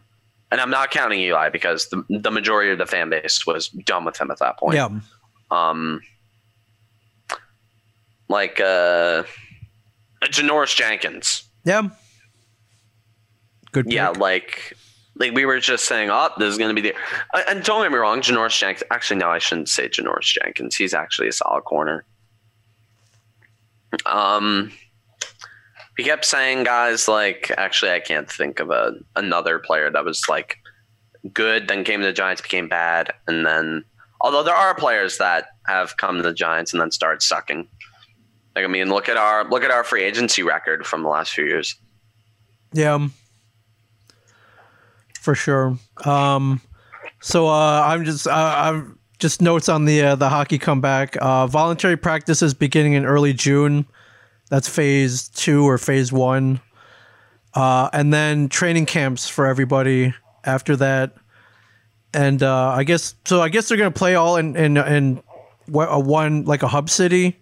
[0.54, 4.04] and I'm not counting Eli because the the majority of the fan base was done
[4.04, 4.76] with him at that point.
[4.76, 4.88] yeah,
[5.50, 6.00] Um,
[8.28, 9.24] like uh,
[10.26, 11.42] Janoris Jenkins.
[11.64, 11.88] yeah.
[13.72, 13.90] Good.
[13.92, 14.20] Yeah, pick.
[14.20, 14.74] like
[15.16, 16.94] like we were just saying, oh, this is going to be the.
[17.34, 18.84] uh, And don't get me wrong, Janoris Jenkins.
[18.92, 20.76] Actually, no, I shouldn't say Janoris Jenkins.
[20.76, 22.04] He's actually a solid corner.
[24.06, 24.70] Um,
[25.96, 27.50] we kept saying guys like.
[27.56, 30.58] Actually, I can't think of a another player that was like
[31.32, 33.84] good, then came to the Giants, became bad, and then.
[34.20, 37.68] Although there are players that have come to the Giants and then started sucking.
[38.56, 41.32] Like I mean, look at our look at our free agency record from the last
[41.32, 41.76] few years.
[42.72, 43.08] Yeah.
[45.20, 45.78] For sure.
[46.04, 46.60] Um,
[47.20, 51.16] so uh, I'm just uh, I'm just notes on the uh, the hockey comeback.
[51.20, 53.86] Uh, voluntary practices beginning in early June.
[54.50, 56.60] That's phase two or phase one.
[57.54, 61.14] Uh, and then training camps for everybody after that.
[62.12, 63.40] And uh, I guess so.
[63.40, 65.22] I guess they're gonna play all in in in
[65.72, 67.40] a one like a hub city,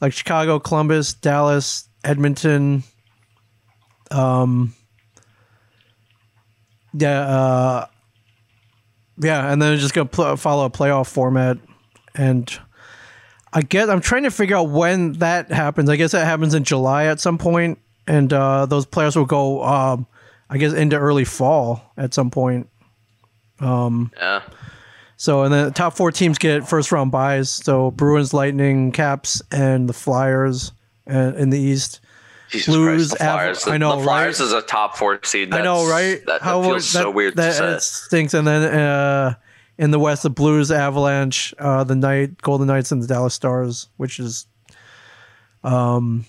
[0.00, 2.82] like Chicago, Columbus, Dallas, Edmonton.
[4.10, 4.74] Um,
[6.94, 7.86] yeah, uh,
[9.18, 11.58] yeah, and then just gonna pl- follow a playoff format,
[12.14, 12.58] and
[13.52, 15.88] I guess I'm trying to figure out when that happens.
[15.90, 19.62] I guess that happens in July at some point, and uh, those players will go,
[19.64, 20.06] um,
[20.48, 22.68] I guess, into early fall at some point.
[23.60, 24.42] Yeah.
[25.16, 27.50] So, and then the top four teams get first round byes.
[27.50, 30.72] So Bruins, Lightning, Caps, and the Flyers,
[31.10, 32.00] uh, in the East.
[32.48, 33.68] Jesus Blues, Christ, the Av- Flyers.
[33.68, 34.46] I know, the Flyers right?
[34.46, 35.52] is a top four seed.
[35.54, 36.18] I know, right?
[36.20, 38.06] That, that How feels would- so weird That, to say.
[38.08, 38.34] stinks.
[38.34, 39.34] And then uh,
[39.80, 43.88] in the West, the Blues, Avalanche, uh, the Night, Golden Knights, and the Dallas Stars,
[43.96, 44.44] which is,
[45.64, 46.26] um,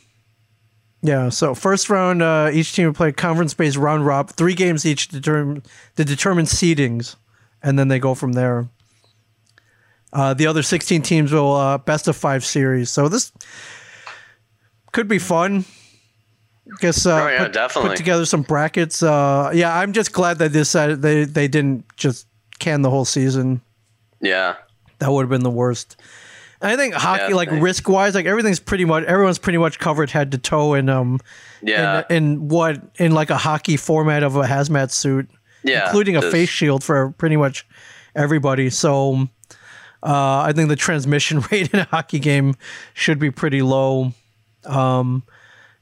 [1.01, 1.27] yeah.
[1.27, 5.15] So first round, uh, each team will play conference-based round rob, three games each to
[5.15, 5.63] determine
[5.97, 7.17] to determine seedings,
[7.61, 8.69] and then they go from there.
[10.13, 12.89] Uh, the other 16 teams will uh, best of five series.
[12.89, 13.33] So this
[14.93, 15.65] could be fun.
[16.79, 17.89] Guess uh, Oh, yeah, put, definitely.
[17.89, 19.03] put together some brackets.
[19.03, 22.27] Uh, yeah, I'm just glad that this uh, they they didn't just
[22.61, 23.59] can the whole season.
[24.21, 24.55] Yeah.
[24.99, 25.97] That would have been the worst.
[26.61, 27.63] I think hockey, Yeah, like thanks.
[27.63, 31.19] risk wise, like everything's pretty much everyone's pretty much covered head to toe in um
[31.63, 32.03] Yeah.
[32.09, 35.27] in, in what in like a hockey format of a hazmat suit,
[35.63, 35.85] yeah.
[35.87, 37.65] including a face shield for pretty much
[38.15, 38.69] everybody.
[38.69, 39.27] So
[40.03, 42.55] uh, I think the transmission rate in a hockey game
[42.93, 44.13] should be pretty low.
[44.65, 45.23] Um,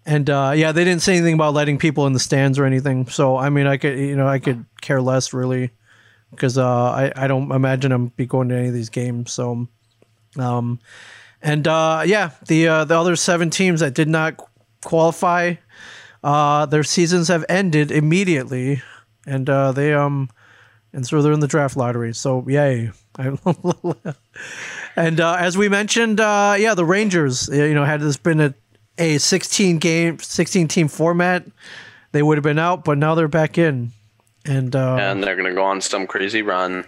[0.06, 3.06] and uh, yeah, they didn't say anything about letting people in the stands or anything.
[3.08, 5.72] So I mean, I could you know I could care less really
[6.32, 9.32] because uh, I I don't imagine I'm be going to any of these games.
[9.32, 9.68] So,
[10.38, 10.80] um,
[11.42, 14.36] and uh, yeah, the uh, the other seven teams that did not
[14.84, 15.56] qualify,
[16.24, 18.82] uh, their seasons have ended immediately,
[19.26, 20.30] and uh, they um,
[20.94, 22.14] and so they're in the draft lottery.
[22.14, 22.92] So yay!
[24.96, 28.54] and uh, as we mentioned, uh, yeah, the Rangers, you know, had this been a
[29.00, 31.46] a 16 game, 16 team format,
[32.12, 33.92] they would have been out, but now they're back in.
[34.46, 36.86] And uh, and they're gonna go on some crazy run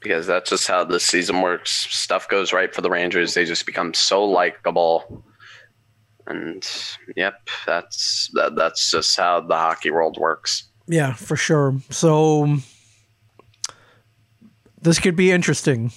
[0.00, 1.70] because that's just how this season works.
[1.90, 5.24] Stuff goes right for the Rangers; they just become so likable.
[6.26, 6.66] And
[7.16, 10.64] yep, that's that, that's just how the hockey world works.
[10.86, 11.80] Yeah, for sure.
[11.90, 12.58] So
[14.80, 15.92] this could be interesting.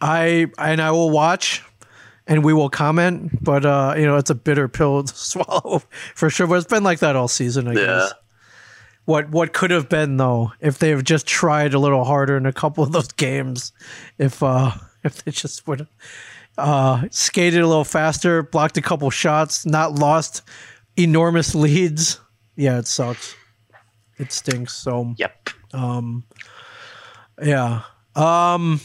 [0.00, 1.62] I and I will watch
[2.26, 5.82] and we will comment, but uh, you know, it's a bitter pill to swallow
[6.14, 6.46] for sure.
[6.46, 7.86] But it's been like that all season, I yeah.
[7.86, 8.14] guess.
[9.06, 12.46] What what could have been though if they have just tried a little harder in
[12.46, 13.72] a couple of those games,
[14.18, 14.72] if uh
[15.04, 15.88] if they just would have
[16.58, 20.42] uh skated a little faster, blocked a couple shots, not lost
[20.96, 22.20] enormous leads.
[22.56, 23.34] Yeah, it sucks.
[24.18, 24.74] It stinks.
[24.74, 25.50] So Yep.
[25.72, 26.24] Um
[27.42, 27.82] yeah.
[28.14, 28.80] Um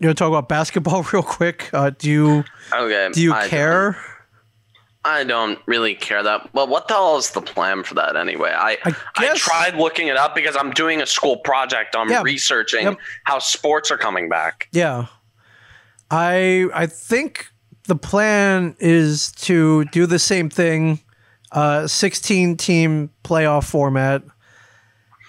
[0.00, 1.68] you want to talk about basketball real quick?
[1.72, 3.92] Uh, do you okay, do you I care?
[3.92, 4.02] Don't,
[5.04, 6.52] I don't really care that.
[6.52, 8.52] Well, what the hell is the plan for that anyway?
[8.54, 11.96] I I, I tried looking it up because I'm doing a school project.
[11.96, 12.98] I'm yeah, researching yep.
[13.24, 14.68] how sports are coming back.
[14.72, 15.06] Yeah,
[16.10, 17.46] I I think
[17.86, 21.00] the plan is to do the same thing,
[21.52, 24.22] uh, 16 team playoff format,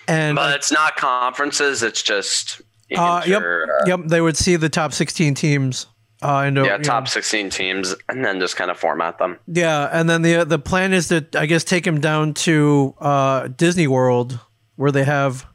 [0.08, 1.82] and but it's not conferences.
[1.82, 2.62] It's just
[2.98, 4.02] uh, yep, uh, yep.
[4.06, 5.88] They would see the top 16 teams.
[6.22, 7.10] Uh, into, yeah, top know.
[7.10, 9.40] 16 teams, and then just kind of format them.
[9.48, 13.48] Yeah, and then the the plan is to, I guess, take them down to uh,
[13.48, 14.40] Disney World,
[14.76, 15.48] where they have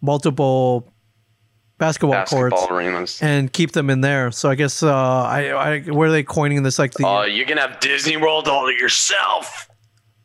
[0.00, 0.92] multiple
[1.78, 3.22] basketball, basketball courts arenas.
[3.22, 4.30] and keep them in there.
[4.30, 7.06] So I guess uh, I, I where are they coining this like the?
[7.06, 9.68] Oh, uh, you can have Disney World all to yourself.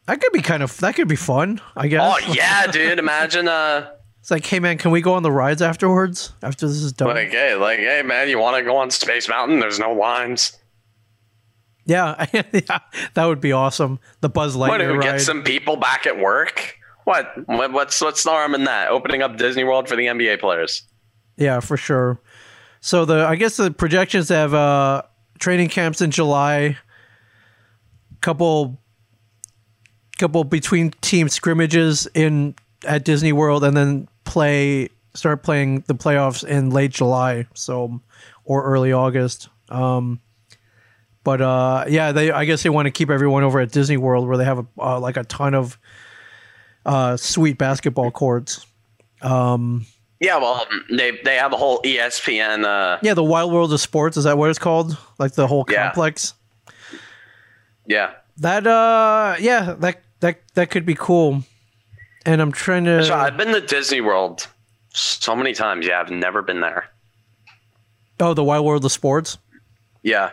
[0.06, 1.62] That could be kind of that could be fun.
[1.76, 2.02] I guess.
[2.04, 3.00] Oh yeah, dude!
[3.00, 6.34] Imagine uh it's like, hey man, can we go on the rides afterwards?
[6.44, 7.10] After this is done?
[7.10, 9.60] Like, hey, like, hey man, you want to go on Space Mountain?
[9.60, 10.58] There's no lines.
[11.86, 12.80] Yeah, yeah,
[13.16, 14.00] that would be awesome.
[14.22, 15.04] The Buzz Lightyear what.
[15.04, 16.78] Get some people back at work.
[17.06, 17.32] What?
[17.48, 18.90] What's what's the harm in that?
[18.90, 20.84] Opening up Disney World for the NBA players.
[21.38, 22.22] Yeah, for sure.
[22.82, 25.02] So the I guess the projections have uh,
[25.40, 26.78] training camps in July.
[28.22, 28.78] Couple,
[30.20, 32.54] couple between team scrimmages in
[32.86, 38.02] at Disney World, and then play start playing the playoffs in late July, so
[38.46, 39.50] or early August.
[39.70, 40.20] Um,
[41.24, 44.28] but uh, yeah, they I guess they want to keep everyone over at Disney World
[44.28, 45.78] where they have a, uh, like a ton of
[46.86, 48.66] uh, sweet basketball courts.
[49.22, 49.86] Um,
[50.20, 52.66] yeah, well, they they have a whole ESPN.
[52.66, 54.98] Uh, yeah, the Wild World of Sports is that what it's called?
[55.18, 56.34] Like the whole complex.
[57.86, 58.12] Yeah.
[58.38, 61.44] That uh, yeah, that that that could be cool
[62.30, 63.04] and I'm trying to.
[63.04, 64.48] So I've been to Disney World
[64.94, 65.86] so many times.
[65.86, 66.90] Yeah, I've never been there.
[68.20, 69.38] Oh, the Wild World of Sports.
[70.04, 70.32] Yeah.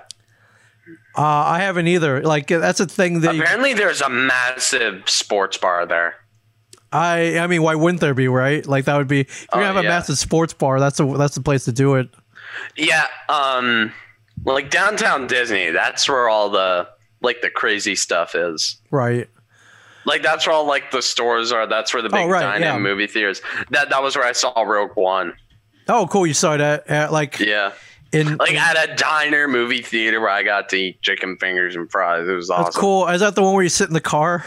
[1.17, 2.23] Uh, I haven't either.
[2.23, 6.17] Like that's a thing that apparently you, there's a massive sports bar there.
[6.93, 8.29] I I mean, why wouldn't there be?
[8.29, 8.67] Right?
[8.67, 9.21] Like that would be.
[9.21, 9.89] If you're gonna have a yeah.
[9.89, 10.79] massive sports bar.
[10.79, 12.11] That's a that's the place to do it.
[12.77, 13.07] Yeah.
[13.29, 13.93] Um.
[14.45, 15.71] Like downtown Disney.
[15.71, 16.89] That's where all the
[17.23, 18.77] like the crazy stuff is.
[18.91, 19.29] Right.
[20.07, 21.67] Like that's where all like the stores are.
[21.67, 22.79] That's where the big oh, right, dine yeah.
[22.79, 23.43] movie theaters.
[23.71, 25.35] That that was where I saw Rogue One.
[25.89, 26.27] Oh, cool!
[26.27, 27.73] You saw that at like yeah.
[28.13, 31.91] In, like at a diner movie theater where I got to eat chicken fingers and
[31.91, 32.27] fries.
[32.27, 32.65] It was awesome.
[32.65, 33.09] That's cool.
[33.09, 34.45] Is that the one where you sit in the car?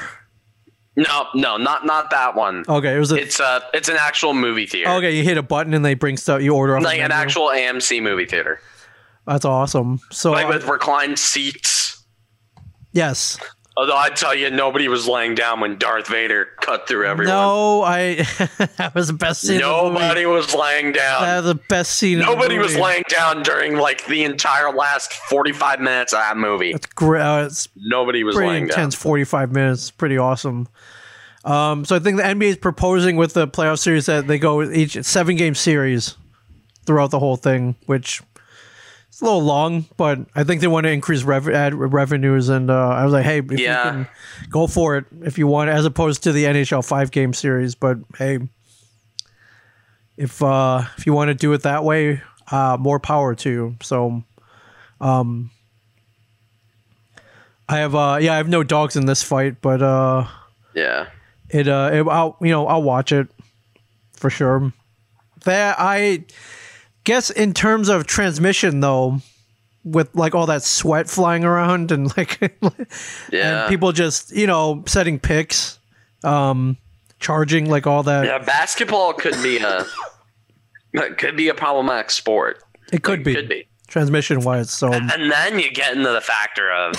[0.96, 2.64] No, no, not not that one.
[2.68, 3.12] Okay, it was.
[3.12, 4.90] A, it's a it's an actual movie theater.
[4.92, 6.42] Okay, you hit a button and they bring stuff.
[6.42, 8.62] You order like an actual AMC movie theater.
[9.28, 10.00] That's awesome.
[10.12, 12.04] So like with reclined seats.
[12.92, 13.38] Yes.
[13.78, 17.34] Although I tell you, nobody was laying down when Darth Vader cut through everyone.
[17.34, 18.16] No, I
[18.78, 19.60] that was the best scene.
[19.60, 21.22] Nobody was laying down.
[21.22, 22.20] That was the best scene.
[22.20, 26.72] Nobody was laying down during like the entire last forty-five minutes of that movie.
[26.72, 27.22] It's great.
[27.22, 28.96] Uh, it's nobody was pretty laying intense.
[28.96, 29.02] Down.
[29.02, 30.68] Forty-five minutes, pretty awesome.
[31.46, 34.58] Um, so I think the NBA is proposing with the playoff series that they go
[34.58, 36.18] with each seven-game series
[36.86, 38.22] throughout the whole thing, which
[39.20, 42.48] it's a little long, but I think they want to increase rev- revenues.
[42.48, 43.84] And uh, I was like, hey, if yeah.
[43.84, 44.08] you can
[44.50, 47.76] go for it if you want, as opposed to the NHL five game series.
[47.76, 48.40] But hey,
[50.16, 53.76] if uh, if you want to do it that way, uh, more power to you.
[53.82, 54.24] So,
[55.02, 55.52] um,
[57.68, 60.28] I have uh, yeah, I have no dogs in this fight, but uh,
[60.74, 61.08] yeah,
[61.50, 63.28] it uh, it, I'll you know I'll watch it.
[64.14, 64.72] for sure.
[65.44, 66.24] That I
[67.10, 69.20] guess in terms of transmission though,
[69.84, 72.40] with like all that sweat flying around and like
[73.32, 73.62] Yeah.
[73.64, 75.80] and people just you know setting picks,
[76.24, 76.78] um,
[77.20, 78.26] charging like all that.
[78.26, 79.86] yeah, basketball could be a
[81.18, 82.64] could be a problematic sport.
[82.92, 83.68] It could be Could be.
[83.88, 84.72] transmission wise.
[84.72, 86.96] So And then you get into the factor of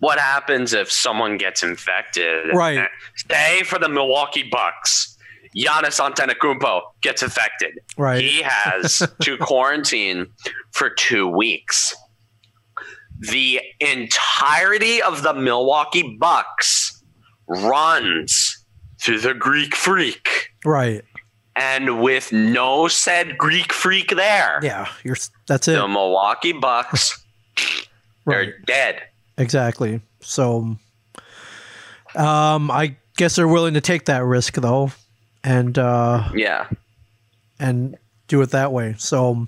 [0.00, 2.54] what happens if someone gets infected.
[2.54, 2.86] Right.
[3.30, 5.13] Say for the Milwaukee Bucks,
[5.56, 7.78] Giannis Antetokounmpo gets affected.
[7.96, 10.26] right, He has to quarantine
[10.72, 11.94] for two weeks.
[13.20, 17.02] The entirety of the Milwaukee Bucks
[17.46, 18.64] runs
[19.00, 20.48] through the Greek Freak.
[20.64, 21.02] right,
[21.56, 24.88] And with no said Greek Freak there, yeah.
[25.04, 25.74] You're that's it.
[25.74, 27.22] the Milwaukee Bucks,
[28.24, 28.46] Right.
[28.46, 29.02] they're dead.
[29.38, 30.00] Exactly.
[30.20, 30.76] So,
[32.16, 34.90] um, I guess they're willing to take that risk though,
[35.44, 36.66] and uh, Yeah.
[37.60, 37.96] and
[38.28, 38.94] do it that way.
[38.98, 39.46] So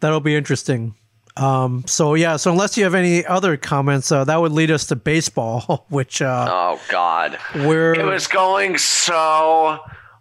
[0.00, 0.94] that'll be interesting.
[1.38, 2.36] Um, so yeah.
[2.36, 6.20] So unless you have any other comments, uh, that would lead us to baseball, which
[6.22, 7.38] uh, Oh God.
[7.54, 9.78] we're It was going so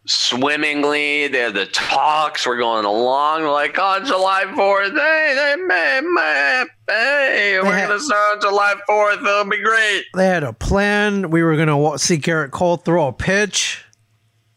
[0.08, 1.28] swimmingly.
[1.30, 4.92] The the talks were going along like on July fourth.
[4.92, 7.88] Hey, they may, may, hey, we're Yeah.
[7.88, 9.20] gonna start on July fourth.
[9.22, 10.04] It'll be great.
[10.16, 11.30] they had a plan.
[11.32, 13.85] We were gonna see Gerrit Cole throw a pitch.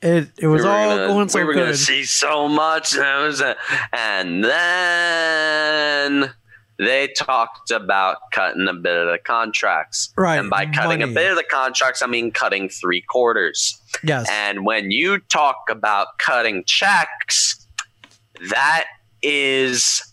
[0.01, 3.25] It it was we all gonna, going so we were gonna see so much, and,
[3.25, 3.57] was a,
[3.93, 6.33] and then
[6.79, 10.13] they talked about cutting a bit of the contracts.
[10.17, 11.11] Right, And by cutting money.
[11.11, 13.81] a bit of the contracts, I mean cutting three quarters.
[14.05, 14.29] yes.
[14.31, 17.67] And when you talk about cutting checks,
[18.51, 18.85] that
[19.21, 20.05] is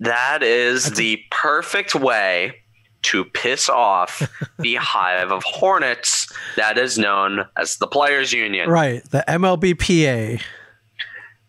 [0.00, 2.61] that is That's the perfect way
[3.02, 4.22] to piss off
[4.58, 8.68] the hive of hornets that is known as the players union.
[8.70, 9.04] Right.
[9.10, 10.40] The MLBPA.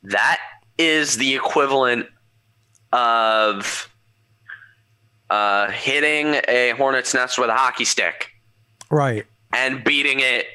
[0.03, 0.39] That
[0.77, 2.07] is the equivalent
[2.91, 3.89] of
[5.29, 8.29] uh, hitting a hornet's nest with a hockey stick
[8.91, 9.25] Right.
[9.53, 10.45] and beating it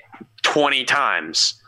[0.43, 1.61] 20 times.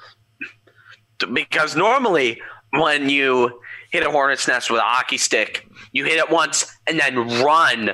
[1.32, 3.60] Because normally, when you
[3.90, 7.90] hit a hornet's nest with a hockey stick, you hit it once and then run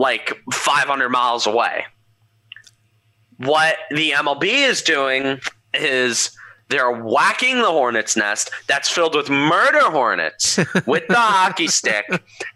[0.00, 1.84] like 500 miles away.
[3.36, 5.40] What the MLB is doing
[5.74, 6.30] is
[6.70, 12.06] they're whacking the hornet's nest that's filled with murder hornets with the hockey stick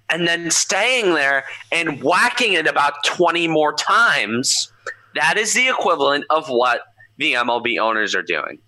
[0.09, 4.73] and then staying there and whacking it about 20 more times.
[5.15, 6.81] That is the equivalent of what
[7.19, 8.59] the MLB owners are doing.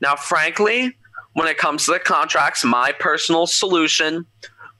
[0.00, 0.96] Now, frankly,
[1.34, 4.24] when it comes to the contracts, my personal solution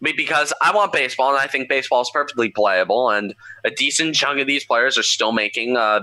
[0.01, 3.35] because I want baseball and I think baseball is perfectly playable and
[3.65, 6.01] a decent chunk of these players are still making uh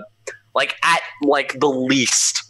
[0.53, 2.41] like at like the least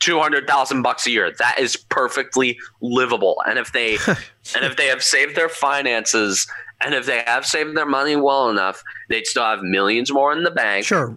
[0.00, 1.32] 200,000 bucks a year.
[1.38, 3.42] That is perfectly livable.
[3.46, 3.94] And if they
[4.54, 6.46] and if they have saved their finances
[6.82, 10.44] and if they have saved their money well enough, they'd still have millions more in
[10.44, 11.16] the bank Sure.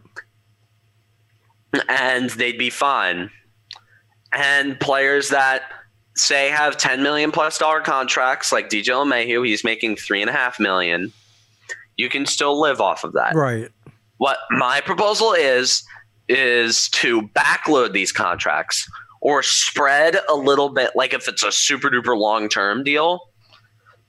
[1.87, 3.29] and they'd be fine.
[4.31, 5.63] And players that
[6.15, 10.33] say have 10 million plus dollar contracts, like DJ LeMahieu, he's making three and a
[10.33, 11.11] half million.
[11.97, 13.35] You can still live off of that.
[13.35, 13.69] Right.
[14.17, 15.83] What my proposal is
[16.27, 18.87] is to backload these contracts
[19.21, 23.29] or spread a little bit, like if it's a super duper long term deal,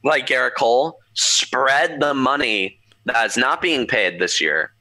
[0.04, 4.72] like Gerrit Cole, spread the money that is not being paid this year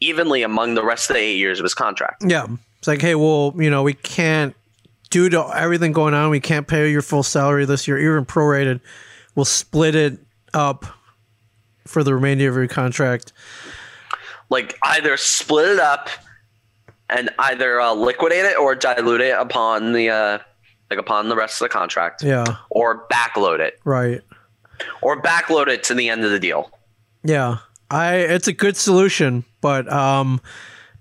[0.00, 2.24] evenly among the rest of the eight years of his contract.
[2.26, 2.46] Yeah.
[2.78, 4.56] It's like, hey, well, you know, we can't
[5.12, 8.80] due to everything going on, we can't pay your full salary this year, even prorated.
[9.36, 10.18] We'll split it
[10.54, 10.86] up
[11.86, 13.32] for the remainder of your contract.
[14.50, 16.08] like either split it up
[17.08, 20.38] and either uh, liquidate it or dilute it upon the uh,
[20.90, 22.44] like upon the rest of the contract Yeah.
[22.70, 24.20] or backload it Right.
[25.00, 26.70] or backload it to the end of the deal
[27.24, 27.58] Yeah.
[27.90, 30.40] I it's a good solution, but um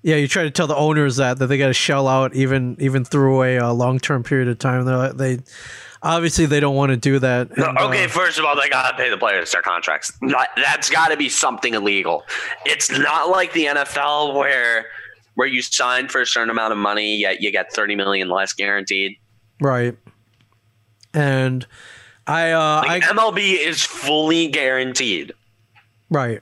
[0.03, 2.75] yeah, you try to tell the owners that that they got to shell out even
[2.79, 4.85] even through a, uh long term period of time.
[4.85, 5.39] They're like, they
[6.03, 7.55] obviously they don't want to do that.
[7.57, 10.49] No, and, uh, okay first of all they gotta pay the players their contracts That-
[10.55, 12.23] that's gotta be something illegal
[12.65, 14.87] it's not like the nfl where
[15.35, 18.51] where you sign for a certain amount of money yet you get 30 million less
[18.53, 19.15] guaranteed
[19.59, 19.95] right.
[21.13, 21.67] And
[22.25, 25.33] I uh like, I mlb is fully guaranteed
[26.09, 26.41] right.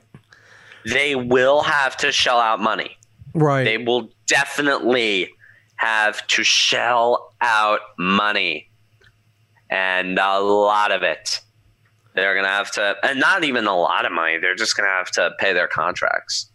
[0.86, 2.96] they will have to shell out money
[3.34, 3.64] Right.
[3.64, 5.30] they will definitely
[5.76, 8.70] have to shell out money
[9.70, 11.40] and a lot of it
[12.14, 15.10] they're gonna have to and not even a lot of money they're just gonna have
[15.12, 16.46] to pay their contracts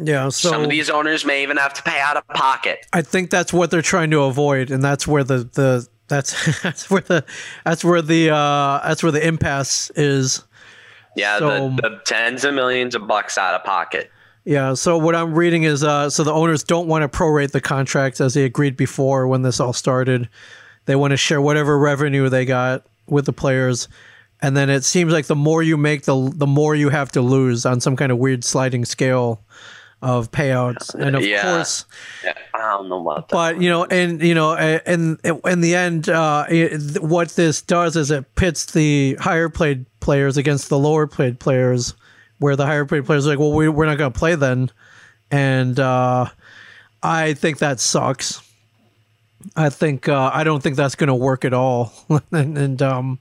[0.00, 3.02] yeah, so some of these owners may even have to pay out of pocket I
[3.02, 7.00] think that's what they're trying to avoid, and that's where the the That's that's where
[7.00, 7.24] the
[7.64, 10.44] that's where the uh, that's where the impasse is.
[11.16, 14.10] Yeah, So- the, the tens of millions of bucks out of pocket.
[14.48, 14.72] Yeah.
[14.74, 18.18] So what I'm reading is uh, so the owners don't want to prorate the contracts
[18.20, 20.26] as they agreed before when this all started.
[20.86, 23.88] They want to share whatever revenue they got with the players,
[24.40, 27.20] and then it seems like the more you make, the the more you have to
[27.20, 29.42] lose on some kind of weird sliding scale
[30.00, 30.94] of payouts.
[30.94, 31.42] And of Yeah.
[31.42, 31.84] course,
[32.24, 33.34] Yeah, I don't know about that.
[33.34, 37.96] but you know, and you know, and in the end, uh, it, what this does
[37.96, 41.92] is it pits the higher played players against the lower played players,
[42.38, 44.70] where the higher paid players are like, well, we, we're not going to play then,
[45.30, 46.26] and uh,
[47.02, 48.42] I think that sucks.
[49.54, 51.92] I think uh, I don't think that's going to work at all,
[52.32, 53.18] and, and um,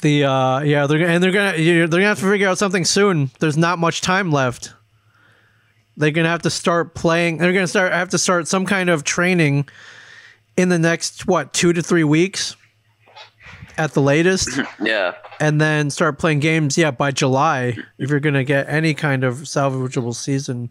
[0.00, 3.30] the uh, yeah, they're and they're gonna they're gonna have to figure out something soon.
[3.40, 4.72] There's not much time left.
[5.96, 7.38] They're gonna have to start playing.
[7.38, 9.68] They're gonna start have to start some kind of training
[10.56, 12.56] in the next what two to three weeks
[13.78, 14.50] at the latest
[14.82, 19.24] yeah, and then start playing games yeah by july if you're gonna get any kind
[19.24, 20.70] of salvageable season.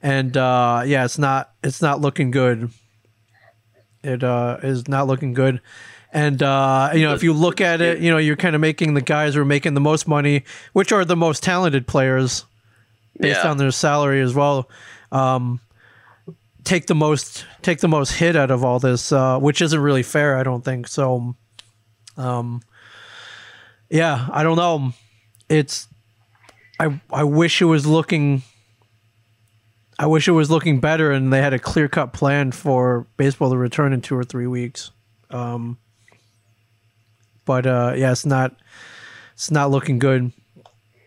[0.00, 2.70] And uh yeah it's not it's not looking good.
[4.02, 5.60] It uh is not looking good.
[6.12, 8.94] And uh you know if you look at it you know you're kind of making
[8.94, 12.44] the guys who are making the most money which are the most talented players
[13.20, 13.50] based yeah.
[13.50, 14.68] on their salary as well.
[15.12, 15.60] Um
[16.64, 20.02] take the most take the most hit out of all this uh which isn't really
[20.04, 21.34] fair i don't think so
[22.16, 22.60] um
[23.88, 24.92] yeah i don't know.
[25.48, 25.88] It's
[26.80, 28.42] i i wish it was looking
[29.98, 33.50] i wish it was looking better and they had a clear cut plan for baseball
[33.50, 34.90] to return in two or three weeks.
[35.30, 35.78] Um
[37.44, 38.56] but uh yeah it's not
[39.34, 40.32] it's not looking good.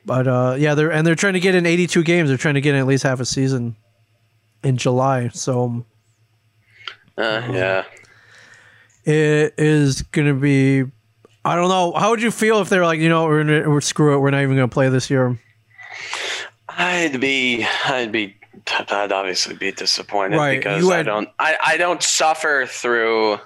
[0.05, 2.29] But uh yeah they're and they're trying to get in 82 games.
[2.29, 3.75] They're trying to get in at least half a season
[4.63, 5.29] in july.
[5.29, 5.85] So
[7.17, 7.85] uh, yeah.
[9.05, 10.83] It is going to be
[11.45, 11.93] i don't know.
[11.93, 14.31] How would you feel if they're like you know we're, gonna, we're screw it we're
[14.31, 15.39] not even going to play this year?
[16.67, 18.35] I'd be, I'd be,
[18.67, 23.39] I'd obviously be disappointed Right, because I don't, I, I don't suffer through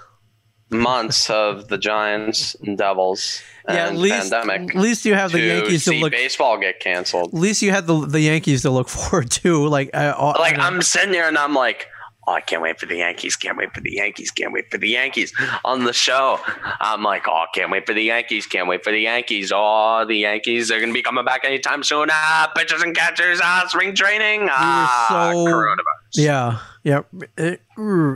[0.70, 5.32] months of the Giants and Devils and yeah at least pandemic at least you have
[5.32, 7.28] the to yankees to look baseball get canceled.
[7.28, 10.80] at least you had the the yankees to look forward to like uh, Like I'm
[10.82, 11.86] sitting there and I'm like,
[12.30, 14.78] oh, I can't wait for the Yankees, can't wait for the Yankees, can't wait for
[14.78, 15.32] the Yankees.
[15.64, 16.38] On the show,
[16.80, 19.52] I'm like, oh, can't wait for the Yankees, can't wait for the Yankees.
[19.54, 22.08] Oh, the Yankees, they're gonna be coming back anytime soon.
[22.10, 25.76] Ah, pitchers and catchers, ah, spring training, ah, so- coronavirus.
[26.14, 27.02] yeah yeah
[27.36, 27.60] it-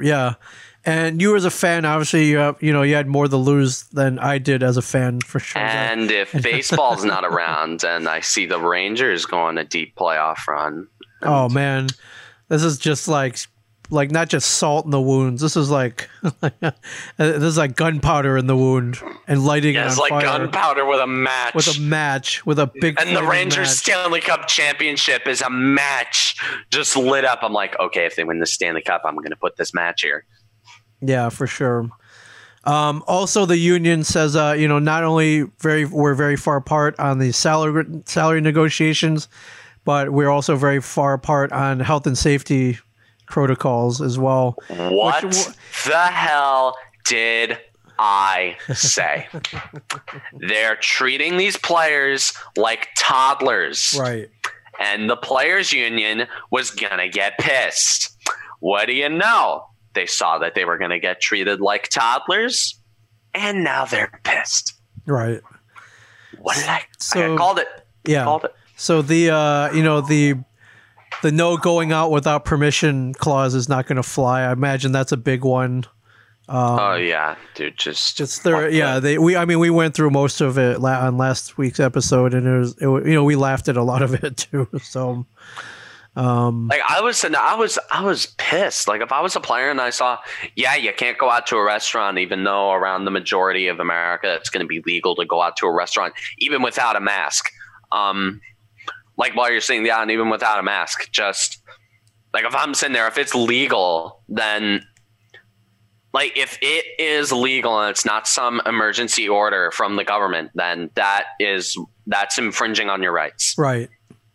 [0.03, 0.35] yeah
[0.87, 3.85] and you as a fan obviously you have, you know you had more to lose
[3.93, 8.21] than i did as a fan for sure And if baseball's not around, and I
[8.21, 10.89] see the Rangers going a deep playoff run,
[11.23, 11.89] oh man
[12.49, 13.39] this is just like
[13.95, 16.09] like not just salt in the wounds this is like
[17.17, 20.85] this is like gunpowder in the wound and lighting yeah, it it's on like gunpowder
[20.85, 21.55] with a match.
[21.55, 23.77] with a match with a big and the Rangers match.
[23.77, 26.37] Stanley Cup championship is a match
[26.71, 27.41] just lit up.
[27.43, 30.03] I'm like, okay, if they win the Stanley Cup, I'm going to put this match
[30.03, 30.25] here.
[31.01, 31.89] Yeah, for sure.
[32.65, 36.99] Um, also, the union says, uh, you know, not only very we're very far apart
[36.99, 39.29] on the salary salary negotiations,
[39.85, 42.79] but we're also very far apart on health and safety
[43.27, 44.57] protocols as well.
[44.69, 45.47] What Which-
[45.87, 47.59] the hell did
[47.99, 49.29] I say?
[50.33, 53.97] They're treating these players like toddlers.
[53.99, 54.29] Right.
[54.81, 58.17] and the players union was gonna get pissed.
[58.61, 59.67] What do you know?
[59.95, 62.81] They saw that they were gonna get treated like toddlers,
[63.33, 64.75] and now they're pissed.
[65.07, 65.41] Right.
[66.39, 66.83] What did I?
[66.99, 67.69] So- I called it.
[68.05, 68.25] Yeah.
[68.25, 68.55] Called it.
[68.77, 70.35] So the uh, you know the
[71.25, 74.43] the no going out without permission clause is not going to fly.
[74.43, 75.85] I imagine that's a big one.
[76.47, 77.79] oh yeah, dude.
[77.79, 79.01] Just Just there, yeah.
[79.01, 82.35] They we I mean we went through most of it la- on last week's episode,
[82.35, 84.69] and it was it, wa- you know we laughed at a lot of it too.
[84.83, 85.25] So
[86.69, 88.87] Like I was, I was, I was pissed.
[88.87, 90.19] Like if I was a player and I saw,
[90.55, 94.35] yeah, you can't go out to a restaurant, even though around the majority of America
[94.35, 97.51] it's going to be legal to go out to a restaurant, even without a mask.
[97.91, 98.41] Um,
[99.17, 101.63] like while you're sitting down, even without a mask, just
[102.33, 104.85] like if I'm sitting there, if it's legal, then
[106.13, 110.91] like if it is legal and it's not some emergency order from the government, then
[110.95, 113.55] that is that's infringing on your rights.
[113.57, 113.89] right,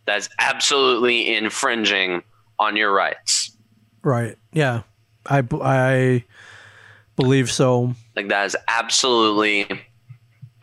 [0.06, 2.24] That's absolutely infringing
[2.58, 3.56] on your rights.
[4.04, 4.82] right, yeah.
[5.26, 6.26] I I
[7.16, 7.94] believe so.
[8.16, 9.68] Like that is absolutely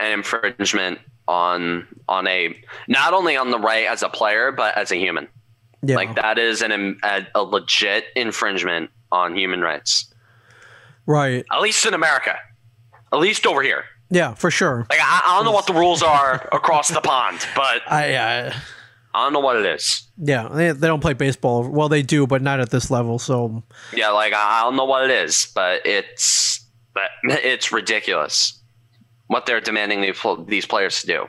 [0.01, 0.99] an infringement
[1.29, 2.55] on on a
[2.89, 5.29] not only on the right as a player but as a human.
[5.83, 5.97] Yeah.
[5.97, 10.13] Like that is an a, a legit infringement on human rights.
[11.07, 11.45] Right.
[11.53, 12.37] At least in America.
[13.13, 13.85] At least over here.
[14.11, 14.87] Yeah, for sure.
[14.91, 18.55] Like I, I don't know what the rules are across the pond, but I uh,
[19.15, 20.07] I don't know what it is.
[20.17, 21.69] yeah, they, they don't play baseball.
[21.69, 23.19] Well, they do, but not at this level.
[23.19, 26.65] So Yeah, like I I don't know what it is, but it's
[26.95, 28.61] but it's ridiculous
[29.29, 30.01] what they're demanding
[30.47, 31.27] these players to do.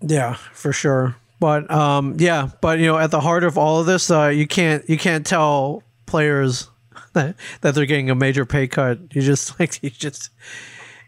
[0.00, 1.16] yeah, for sure.
[1.40, 4.46] But um, yeah, but you know, at the heart of all of this, uh, you
[4.46, 6.68] can't you can't tell players
[7.12, 8.98] that, that they're getting a major pay cut.
[9.14, 10.30] You just like you just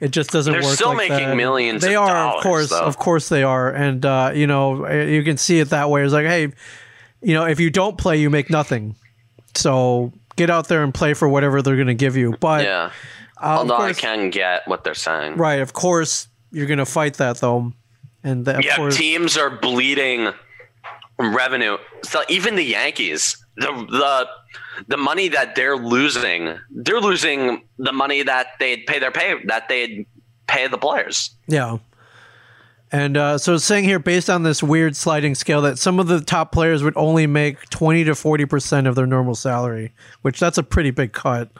[0.00, 0.74] it just doesn't They're work.
[0.76, 1.36] still like making that.
[1.36, 2.80] millions They of are, of course, though.
[2.80, 6.04] of course they are, and uh, you know you can see it that way.
[6.04, 6.52] It's like, hey,
[7.20, 8.94] you know, if you don't play, you make nothing.
[9.56, 12.36] So get out there and play for whatever they're going to give you.
[12.40, 12.92] But Yeah.
[13.40, 15.36] Uh, Although I course- can get what they're saying.
[15.36, 17.72] right, of course you're going to fight that though,
[18.24, 20.28] and of Yeah, course, teams are bleeding
[21.18, 21.76] revenue.
[22.02, 24.28] So even the Yankees, the the
[24.88, 29.68] the money that they're losing, they're losing the money that they'd pay their pay that
[29.68, 30.06] they'd
[30.46, 31.30] pay the players.
[31.46, 31.78] Yeah.
[32.92, 36.08] And uh, so it's saying here, based on this weird sliding scale, that some of
[36.08, 40.58] the top players would only make 20 to 40% of their normal salary, which that's
[40.58, 41.50] a pretty big cut.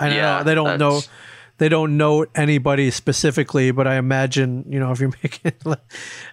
[0.00, 0.44] I don't Yeah, know.
[0.44, 1.00] They don't know.
[1.58, 5.52] They don't note anybody specifically, but I imagine you know if you're making,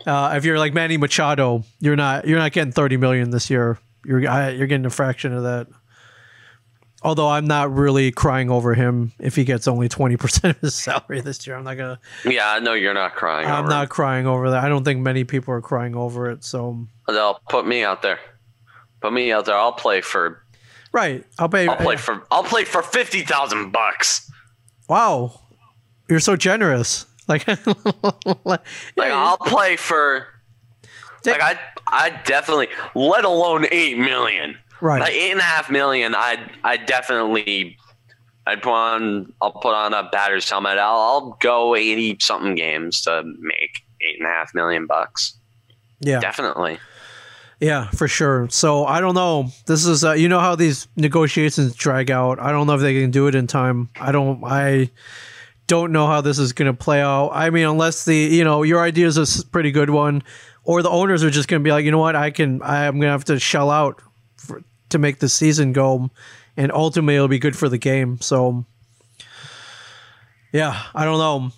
[0.06, 3.80] uh, if you're like Manny Machado, you're not you're not getting 30 million this year.
[4.06, 5.68] You're you're getting a fraction of that.
[7.02, 11.22] Although I'm not really crying over him if he gets only 20% of his salary
[11.22, 11.56] this year.
[11.56, 13.48] I'm not gonna Yeah, I know you're not crying.
[13.48, 13.90] I'm not it.
[13.90, 14.64] crying over that.
[14.64, 16.44] I don't think many people are crying over it.
[16.44, 18.20] So They'll put me out there.
[19.02, 19.56] Put me out there.
[19.56, 20.44] I'll play for.
[20.96, 21.68] Right, I'll pay.
[21.68, 22.24] I'll uh, play for.
[22.32, 24.32] I'll play for fifty thousand bucks.
[24.90, 25.40] wow,
[26.10, 27.06] you're so generous.
[27.28, 27.48] Like,
[28.46, 28.62] Like
[29.00, 30.28] I'll play for.
[31.26, 32.68] Like I, I definitely.
[32.94, 34.56] Let alone eight million.
[34.80, 35.02] right.
[35.02, 36.14] Like eight and a half million.
[36.16, 37.78] I, I definitely.
[38.48, 39.34] I'd put on.
[39.42, 40.78] I'll put on a batter's helmet.
[40.78, 45.36] I'll, I'll go eighty something games to make eight and a half million bucks.
[46.02, 46.78] yeah, Definitely.
[47.66, 48.48] Yeah, for sure.
[48.50, 49.50] So I don't know.
[49.66, 52.40] This is uh, you know how these negotiations drag out.
[52.40, 53.90] I don't know if they can do it in time.
[54.00, 54.44] I don't.
[54.44, 54.92] I
[55.66, 57.30] don't know how this is going to play out.
[57.30, 60.22] I mean, unless the you know your idea is a pretty good one,
[60.64, 62.62] or the owners are just going to be like, you know what, I can.
[62.62, 64.00] I'm going to have to shell out
[64.38, 66.12] for, to make the season go,
[66.56, 68.22] and ultimately it'll be good for the game.
[68.22, 68.64] So.
[70.52, 71.52] Yeah, I don't know.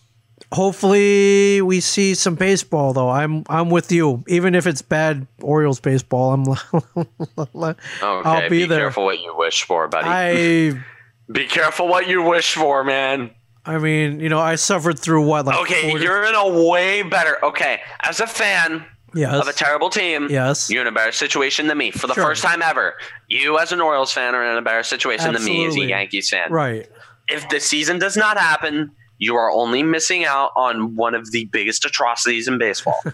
[0.53, 3.09] Hopefully we see some baseball though.
[3.09, 4.23] I'm I'm with you.
[4.27, 6.45] Even if it's bad Orioles baseball, I'm
[6.97, 7.75] Okay.
[8.01, 8.49] I'll be, there.
[8.49, 8.79] be there.
[8.79, 10.07] careful what you wish for, buddy.
[10.07, 10.83] I
[11.31, 13.31] be careful what you wish for, man.
[13.65, 17.01] I mean, you know, I suffered through what like Okay, 40 you're in a way
[17.03, 17.43] better.
[17.43, 19.33] Okay, as a fan yes.
[19.41, 20.69] of a terrible team, yes.
[20.69, 21.91] you're in a better situation than me.
[21.91, 22.23] For the Sure.
[22.23, 22.93] first time ever,
[23.27, 26.29] you as an Orioles fan are in a better situation than me as a Yankees
[26.29, 26.49] fan.
[26.49, 26.87] Right.
[27.27, 31.45] If the season does not happen, you are only missing out on one of the
[31.45, 32.99] biggest atrocities in baseball.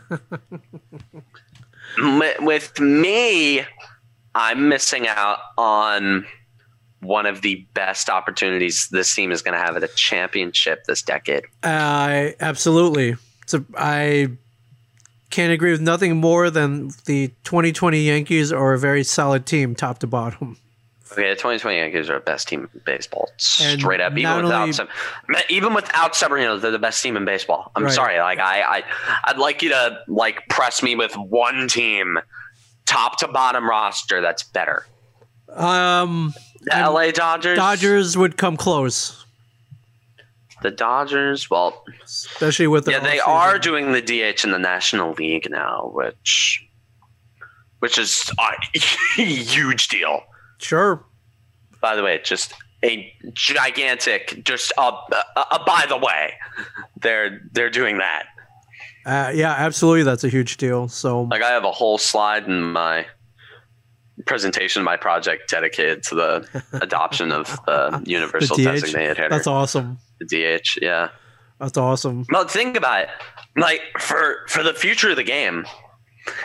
[2.40, 3.64] With me,
[4.36, 6.26] I'm missing out on
[7.02, 11.02] one of the best opportunities this team is going to have at a championship this
[11.02, 11.44] decade.
[11.62, 13.16] I absolutely.
[13.46, 14.30] So I
[15.30, 20.00] can't agree with nothing more than the 2020 Yankees are a very solid team top
[20.00, 20.58] to bottom.
[21.14, 23.30] Okay, the 2020 Yankees are the best team in baseball,
[23.62, 24.18] And straight up.
[24.18, 24.88] Even without some,
[25.50, 27.72] even without Severino, they're the best team in baseball.
[27.76, 27.94] I'm Right.
[27.94, 28.84] sorry, like I, I,
[29.26, 32.20] I'd like you to like press me with one team,
[32.86, 34.86] top to bottom roster that's better.
[35.54, 36.34] Um
[36.64, 39.24] The LA Dodgers, Dodgers would come close,
[40.64, 41.50] the Dodgers.
[41.50, 45.92] Well, especially with the yeah, they are doing the DH in the National League now,
[45.94, 46.66] which,
[47.80, 48.80] which is a
[49.22, 50.24] huge deal.
[50.64, 51.04] Sure.
[51.82, 52.54] By the way, just
[52.84, 56.34] a gigantic, just a, a, a by the way,
[57.02, 58.26] they're they're doing that.
[59.06, 60.88] Uh, yeah, absolutely that's a huge deal.
[60.88, 63.06] So Like I have a whole slide in my
[64.26, 68.64] presentation, of my project dedicated to the adoption of the universal DH?
[68.64, 69.98] designated hitter, that's awesome.
[70.20, 70.82] the DH.
[70.82, 71.10] Yeah.
[71.60, 72.26] That's awesome.
[72.30, 73.10] Well, think about it.
[73.56, 75.66] Like for for the future of the game,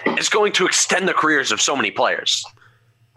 [0.06, 2.44] it's going to extend the careers of so many players.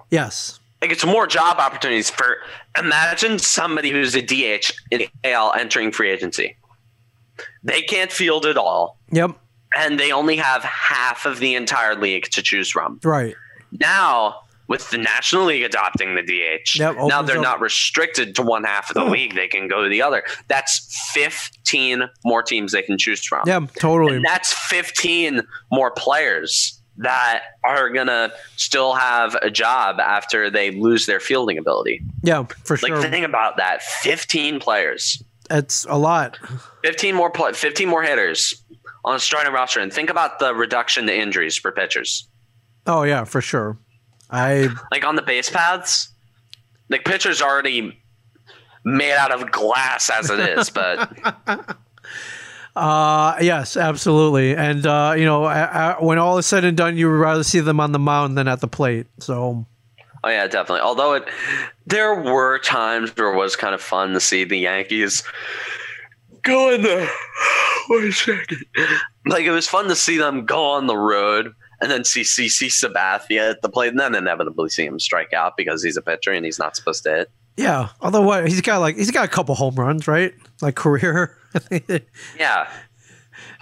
[0.10, 0.60] Yes.
[0.82, 2.38] Like it's more job opportunities for.
[2.77, 6.57] Imagine somebody who's a DH in AL entering free agency.
[7.63, 9.32] They can't field it all, Yep.
[9.75, 12.99] and they only have half of the entire league to choose from.
[13.03, 13.36] Right.
[13.79, 18.41] Now, with the National League adopting the DH, Yep, now they're up- not restricted to
[18.41, 19.36] one half of the league.
[19.36, 20.23] They can go to the other.
[20.47, 23.43] That's 15 more teams they can choose from.
[23.47, 24.15] Yeah, totally.
[24.17, 31.05] And that's 15 more players that are to still have a job after they lose
[31.05, 32.01] their fielding ability.
[32.23, 32.99] Yeah, for sure.
[32.99, 35.23] Like, think about that 15 players.
[35.49, 36.37] That's a lot.
[36.83, 38.63] 15 more 15 more hitters
[39.03, 42.27] on a starting roster, and think about the reduction to injuries for pitchers.
[42.87, 43.77] Oh yeah, for sure.
[44.29, 46.09] I Like on the base paths,
[46.89, 48.01] like pitchers already
[48.85, 51.11] made out of glass as it is, but
[52.76, 54.55] uh yes, absolutely.
[54.55, 57.43] And uh you know, I, I, when all is said and done, you would rather
[57.43, 59.07] see them on the mound than at the plate.
[59.19, 59.65] So
[60.24, 60.82] oh yeah, definitely.
[60.82, 61.30] Although it,
[61.86, 65.24] there were times where it was kind of fun to see the Yankees
[66.43, 67.09] go in the.
[67.89, 68.65] Wait a second.
[69.26, 72.67] Like it was fun to see them go on the road and then see CC
[72.67, 76.32] Sabathia at the plate, and then inevitably see him strike out because he's a pitcher
[76.32, 77.32] and he's not supposed to hit.
[77.58, 80.34] Yeah, although what he's got like he's got a couple home runs, right?
[80.62, 81.38] Like career.
[82.39, 82.70] Yeah,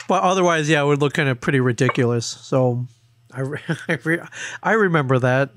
[0.08, 2.26] But otherwise, yeah, it would look kind of pretty ridiculous.
[2.26, 2.86] So
[3.34, 4.22] I, re- I, re-
[4.62, 5.50] I remember that.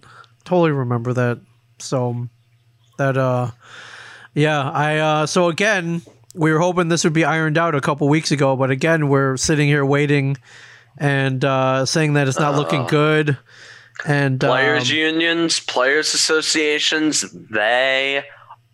[0.45, 1.41] Totally remember that.
[1.79, 2.29] So
[2.97, 3.51] that, uh,
[4.35, 6.01] yeah, I, uh, so again,
[6.35, 9.37] we were hoping this would be ironed out a couple weeks ago, but again, we're
[9.37, 10.39] sitting here waiting
[10.97, 13.37] and, uh, saying that it's not looking good.
[14.07, 18.25] And, players um, unions, players associations, they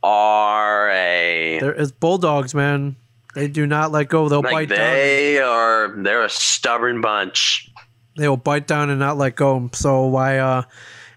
[0.03, 2.97] are a there is Bulldogs, man.
[3.35, 4.29] They do not let go.
[4.29, 4.79] They'll like bite down.
[4.79, 7.71] they are they're a stubborn bunch.
[8.16, 9.69] they will bite down and not let go.
[9.75, 10.62] So I, uh,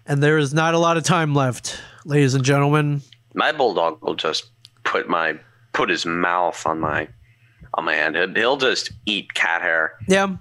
[0.06, 3.02] and there is not a lot of time left, ladies and gentlemen.
[3.34, 4.50] My bulldog will just
[4.84, 5.38] put my
[5.72, 7.08] put his mouth on my
[7.74, 8.36] on my hand.
[8.36, 9.94] He'll just eat cat hair.
[10.06, 10.36] Yeah,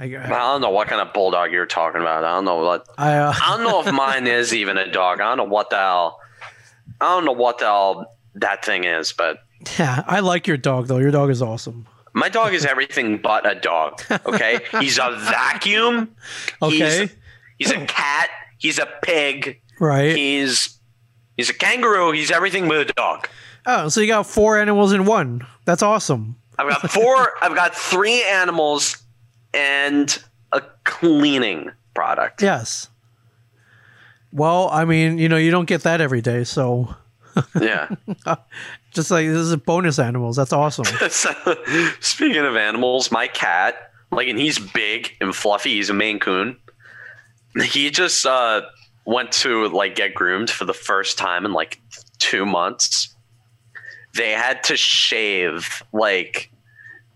[0.00, 2.24] I, I don't know what kind of bulldog you're talking about.
[2.24, 2.86] I don't know what.
[2.96, 5.20] I, uh, I don't know if mine is even a dog.
[5.20, 6.18] I don't know what the hell.
[7.00, 9.38] I don't know what the hell that thing is, but
[9.78, 10.98] yeah, I like your dog though.
[10.98, 11.86] Your dog is awesome.
[12.14, 14.02] my dog is everything but a dog.
[14.26, 16.14] Okay, he's a vacuum.
[16.62, 17.10] Okay, He's,
[17.58, 18.30] he's a cat.
[18.58, 19.60] He's a pig.
[19.80, 20.16] right.
[20.16, 20.78] He's
[21.36, 22.12] he's a kangaroo.
[22.12, 23.28] He's everything but a dog.
[23.66, 25.46] Oh, so you got four animals in one.
[25.66, 26.36] That's awesome.
[26.58, 27.32] I've got four.
[27.42, 28.99] I've got three animals
[29.54, 30.22] and
[30.52, 32.42] a cleaning product.
[32.42, 32.88] Yes.
[34.32, 36.94] Well, I mean, you know, you don't get that every day, so
[37.60, 37.88] Yeah.
[38.92, 40.36] just like this is bonus animals.
[40.36, 40.84] That's awesome.
[41.10, 41.32] So,
[42.00, 45.74] speaking of animals, my cat, like, and he's big and fluffy.
[45.74, 46.56] He's a Maine Coon.
[47.62, 48.62] He just uh,
[49.04, 51.80] went to like get groomed for the first time in like
[52.18, 53.14] two months.
[54.14, 56.49] They had to shave like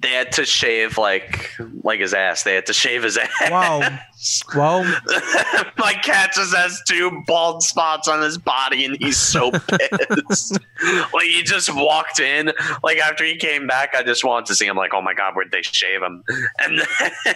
[0.05, 1.50] they had to shave like
[1.82, 2.42] like his ass.
[2.42, 3.50] They had to shave his ass.
[3.50, 3.80] Wow.
[4.55, 4.84] Well,
[5.78, 10.59] My cat just has two bald spots on his body, and he's so pissed.
[11.12, 12.52] like he just walked in.
[12.82, 14.76] Like after he came back, I just wanted to see him.
[14.76, 16.22] Like, oh my god, where'd they shave him?
[16.61, 16.80] And
[17.24, 17.34] then,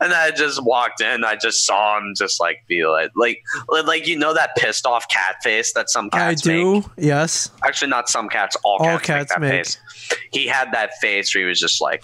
[0.00, 1.24] and I just walked in.
[1.24, 5.08] I just saw him just like feel it, like like you know that pissed off
[5.08, 6.74] cat face that some cats I do.
[6.74, 6.84] make.
[6.96, 7.50] Yes.
[7.64, 8.56] Actually, not some cats.
[8.64, 9.52] All All cats, cats make that make.
[9.66, 9.78] face.
[10.32, 12.02] He had that face where he was just like,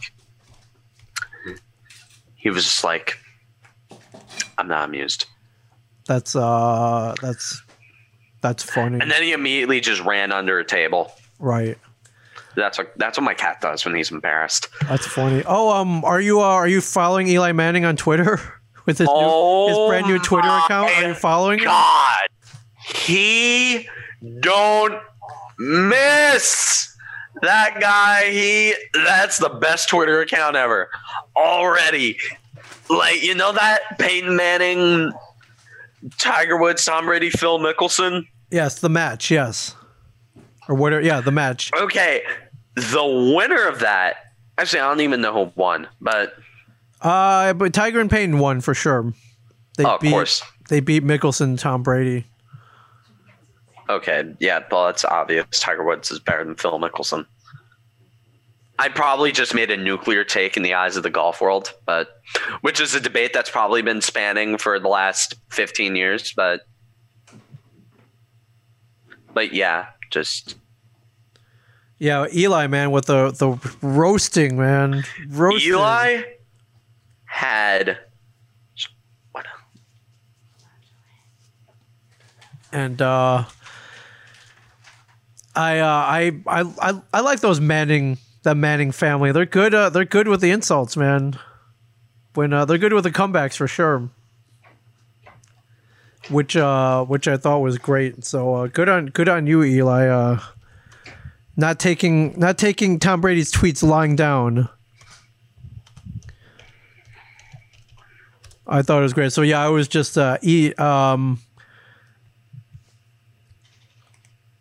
[2.36, 3.18] he was just like,
[4.58, 5.26] I'm not amused.
[6.06, 7.62] That's uh that's
[8.42, 8.98] that's funny.
[9.00, 11.12] And then he immediately just ran under a table.
[11.38, 11.78] right.
[12.56, 14.68] That's what that's what my cat does when he's embarrassed.
[14.88, 15.42] That's funny.
[15.46, 18.40] Oh, um are you uh, are you following Eli Manning on Twitter
[18.86, 19.22] with his new, his
[19.76, 20.90] Oh brand new Twitter account?
[20.90, 21.66] Are you following him?
[21.66, 22.28] God,
[22.82, 23.88] he
[24.40, 25.00] don't
[25.58, 26.96] miss
[27.42, 28.30] that guy.
[28.30, 30.90] He that's the best Twitter account ever
[31.36, 32.18] already.
[32.88, 35.12] Like you know that Peyton Manning,
[36.18, 38.24] Tiger Woods, Tom Brady, Phil Mickelson.
[38.50, 39.76] Yes, the match, yes.
[40.70, 41.72] Or whatever yeah, the match.
[41.76, 42.22] Okay,
[42.76, 44.18] the winner of that.
[44.56, 46.34] Actually, I don't even know who won, but
[47.00, 49.12] Uh but Tiger and Peyton won for sure.
[49.76, 50.44] They oh, of beat course.
[50.68, 52.24] they beat Mickelson, and Tom Brady.
[53.88, 55.44] Okay, yeah, well, that's obvious.
[55.58, 57.26] Tiger Woods is better than Phil Mickelson.
[58.78, 62.20] I probably just made a nuclear take in the eyes of the golf world, but
[62.60, 66.60] which is a debate that's probably been spanning for the last 15 years, but
[69.34, 70.56] but yeah, just
[72.00, 75.04] Yeah, Eli man with the the roasting, man.
[75.28, 75.72] Roasting.
[75.72, 76.22] Eli
[77.26, 77.98] had
[79.32, 79.46] what
[82.72, 83.44] and uh
[85.54, 89.30] I, uh, I I I I like those Manning the Manning family.
[89.32, 89.74] They're good.
[89.74, 91.38] Uh, they're good with the insults, man.
[92.32, 94.08] When uh, they're good with the comebacks for sure.
[96.30, 98.24] Which uh, which I thought was great.
[98.24, 100.06] So uh, good on good on you, Eli.
[100.06, 100.40] Uh,
[101.60, 104.68] not taking not taking Tom Brady's tweets lying down.
[108.66, 109.32] I thought it was great.
[109.32, 110.38] So yeah, I was just uh,
[110.78, 111.40] um,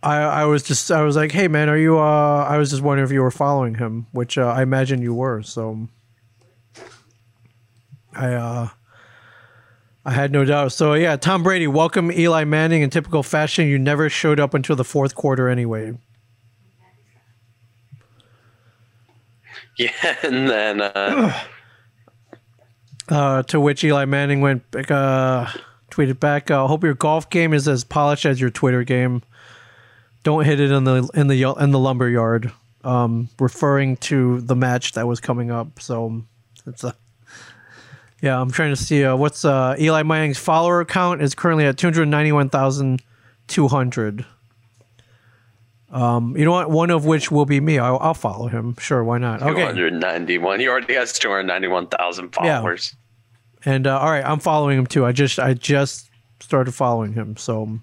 [0.04, 2.00] I, I was just I was like, hey man, are you?
[2.00, 5.14] Uh, I was just wondering if you were following him, which uh, I imagine you
[5.14, 5.42] were.
[5.42, 5.88] So
[8.14, 8.70] I uh,
[10.06, 10.74] I had no doubt.
[10.74, 13.68] So yeah, Tom Brady, welcome Eli Manning in typical fashion.
[13.68, 15.94] You never showed up until the fourth quarter anyway.
[19.80, 21.44] Yeah, and then uh,
[23.10, 25.52] Uh, to which Eli Manning went uh,
[25.90, 29.24] tweeted back, uh, "Hope your golf game is as polished as your Twitter game.
[30.22, 32.52] Don't hit it in the in the in the lumber yard."
[32.84, 35.82] Um, referring to the match that was coming up.
[35.82, 36.22] So
[36.68, 36.96] it's a
[38.22, 38.40] yeah.
[38.40, 41.88] I'm trying to see uh, what's uh, Eli Manning's follower count is currently at two
[41.88, 43.02] hundred ninety one thousand
[43.48, 44.24] two hundred.
[45.92, 46.70] Um, you know what?
[46.70, 47.80] One of which will be me.
[47.80, 48.76] I'll, I'll follow him.
[48.80, 49.42] Sure, why not?
[49.42, 49.74] Okay.
[49.74, 50.60] 291.
[50.60, 52.96] He already has 291,000 followers.
[53.66, 53.74] Yeah.
[53.74, 55.06] And uh, all right, I'm following him too.
[55.06, 56.10] I just I just
[56.40, 57.36] started following him.
[57.38, 57.80] So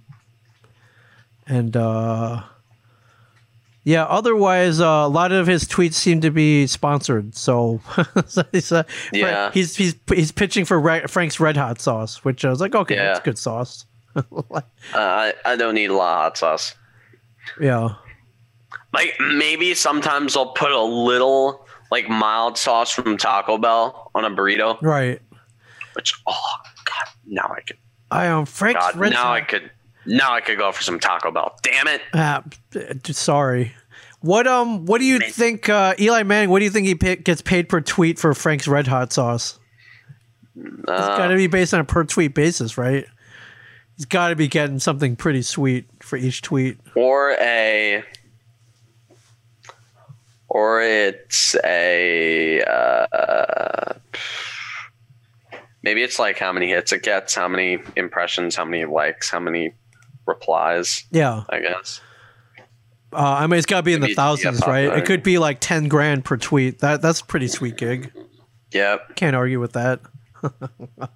[1.47, 2.43] and uh
[3.85, 7.37] yeah, otherwise uh, a lot of his tweets seem to be sponsored.
[7.37, 7.81] So,
[8.27, 8.83] so he's, uh,
[9.13, 9.53] Yeah.
[9.53, 12.97] he's he's he's pitching for Re- Frank's Red Hot sauce, which I was like, okay,
[12.97, 13.05] Yeah.
[13.13, 13.85] that's good sauce.
[14.17, 14.61] Uh,
[14.95, 16.75] I, I don't need a lot of hot sauce.
[17.61, 17.91] Yeah.
[18.93, 24.31] Like maybe sometimes I'll put a little like mild sauce from Taco Bell on a
[24.31, 25.21] burrito, Right.
[25.95, 26.43] which oh
[26.85, 27.77] god, now I could
[28.11, 29.71] I am Frank's God, Red now I could
[30.07, 31.59] now I could go for some Taco Bell.
[31.63, 33.03] Damn it.
[33.03, 33.75] D- sorry.
[34.21, 34.87] What um?
[34.87, 36.49] What do you think, uh, Eli Manning?
[36.51, 39.59] What do you think he pay, gets paid per tweet for Frank's Red Hot sauce?
[40.57, 43.05] It's got to be based on a per tweet basis, right?
[43.97, 46.79] He's got to be getting something pretty sweet for each tweet.
[46.95, 48.05] or a
[50.49, 53.95] or it's a uh,
[55.83, 59.41] maybe it's like how many hits it gets, how many impressions, how many likes, how
[59.41, 59.73] many
[60.27, 61.05] replies.
[61.11, 62.01] Yeah, I guess.
[63.13, 64.97] uh, I mean, it's got to be in the Maybe thousands, right?
[64.99, 66.81] It could be like ten grand per tweet.
[66.81, 68.13] That that's a pretty sweet gig.
[68.73, 69.17] Yep.
[69.17, 70.01] Can't argue with that.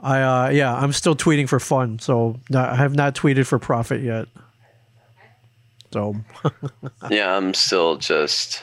[0.00, 3.58] I uh, yeah, I'm still tweeting for fun, so no, I have not tweeted for
[3.58, 4.28] profit yet.
[5.92, 6.16] So,
[7.10, 8.62] Yeah, I'm still just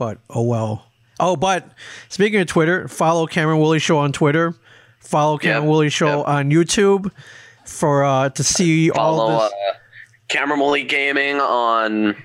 [0.00, 0.86] but oh well.
[1.18, 1.70] Oh, but
[2.08, 4.54] speaking of Twitter, follow Cameron Woolley Show on Twitter.
[5.00, 6.28] Follow Cameron Yep, Woolley Show yep.
[6.28, 7.12] on YouTube
[7.66, 9.52] for uh to see all follow uh, this.
[10.28, 12.16] Cameron Woolley Gaming on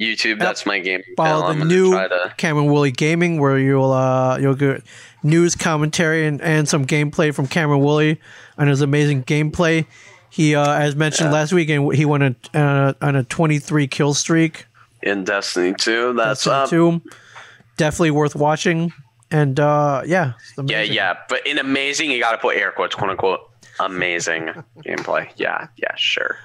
[0.00, 0.38] YouTube.
[0.38, 1.02] That's my game.
[1.16, 4.82] follow the new to Cameron Woolley Gaming, where you'll uh, you'll get
[5.22, 8.20] news commentary and, and some gameplay from Cameron Woolley
[8.58, 9.86] on his amazing gameplay.
[10.30, 12.22] He, uh, as mentioned last week, and he went
[12.54, 14.66] a, uh, on a 23 kill streak.
[15.02, 16.12] in Destiny 2.
[16.14, 17.02] That's Destiny up.
[17.02, 17.10] 2.
[17.76, 18.92] Definitely worth watching.
[19.32, 20.32] And uh, yeah,
[20.64, 21.16] Yeah, yeah.
[21.28, 23.40] But in amazing, you got to put air quotes, quote unquote,
[23.80, 24.50] amazing
[24.84, 25.28] gameplay.
[25.36, 26.36] Yeah, yeah, sure.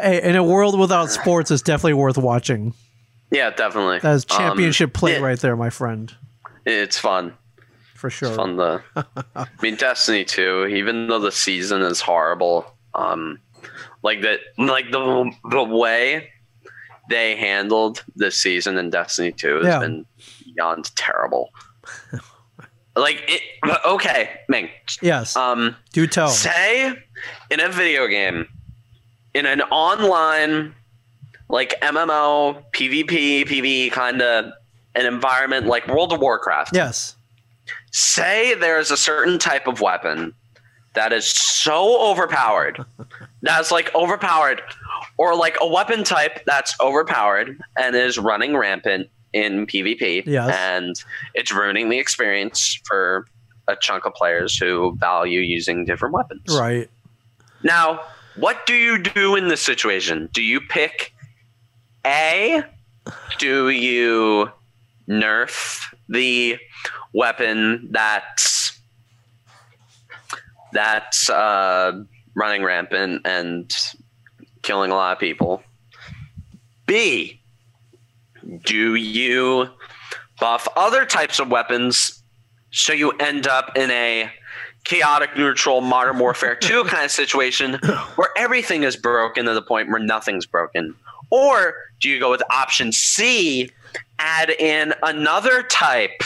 [0.00, 2.74] Hey, in a world without sports, it's definitely worth watching.
[3.30, 4.00] Yeah, definitely.
[4.00, 6.12] That's Um, championship play it- right there, my friend,
[6.66, 7.34] It's fun.
[7.94, 8.34] for sure.
[8.34, 8.82] Fun to.
[9.36, 13.38] I mean, Destiny 2, even though the season is horrible, um,
[14.02, 16.30] like that, like the the way
[17.10, 19.78] they handled this season in Destiny 2 has Yeah.
[19.80, 20.06] been
[20.54, 21.50] beyond terrible.
[22.96, 23.42] like it.
[23.86, 24.68] Okay, Ming.
[25.02, 26.28] Yes, Um, do tell.
[26.28, 26.94] say
[27.50, 28.46] in a video game,
[29.34, 30.74] in an online,
[31.48, 34.52] like MMO, PvP, PvE kind of
[34.94, 36.74] an environment like World of Warcraft.
[36.74, 37.16] Yes,
[37.90, 40.34] Say there's a certain type of weapon
[40.94, 42.84] that is so overpowered,
[43.42, 44.62] that's like overpowered,
[45.16, 50.24] or like a weapon type that's overpowered and is running rampant in PvP.
[50.26, 50.56] Yes.
[50.56, 50.94] And
[51.34, 53.26] it's ruining the experience for
[53.68, 56.42] a chunk of players who value using different weapons.
[56.50, 56.90] right.
[57.62, 58.00] Now,
[58.36, 60.28] what do you do in this situation?
[60.32, 61.14] Do you pick
[62.04, 62.62] A?
[63.38, 64.50] Do you
[65.08, 66.58] nerf the
[67.12, 68.78] weapon that's
[70.72, 72.02] that's uh,
[72.34, 73.72] running rampant and
[74.62, 75.62] killing a lot of people?
[76.86, 77.40] B.
[78.64, 79.68] Do you
[80.38, 82.22] buff other types of weapons
[82.70, 84.30] so you end up in a
[84.84, 87.74] chaotic neutral modern warfare 2 kind of situation
[88.16, 90.94] where everything is broken to the point where nothing's broken
[91.30, 93.70] or do you go with option c
[94.18, 96.22] add in another type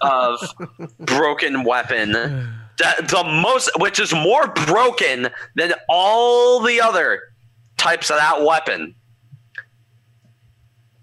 [0.00, 0.38] of
[0.98, 7.20] broken weapon that the most which is more broken than all the other
[7.76, 8.94] types of that weapon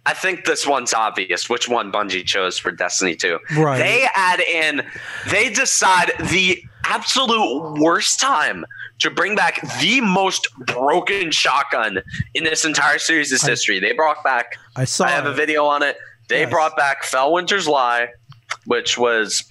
[0.05, 3.37] I think this one's obvious which one Bungie chose for Destiny 2.
[3.57, 3.77] Right.
[3.77, 4.83] They add in,
[5.29, 6.63] they decide the
[6.95, 8.65] absolute worst time
[8.99, 11.99] to bring back the most broken shotgun
[12.33, 13.79] in this entire series' history.
[13.79, 14.55] They brought back.
[14.75, 15.05] I saw.
[15.05, 15.97] I have a video on it.
[16.29, 16.49] They Yes.
[16.49, 18.07] brought back Fellwinter's Lie,
[18.65, 19.43] which was,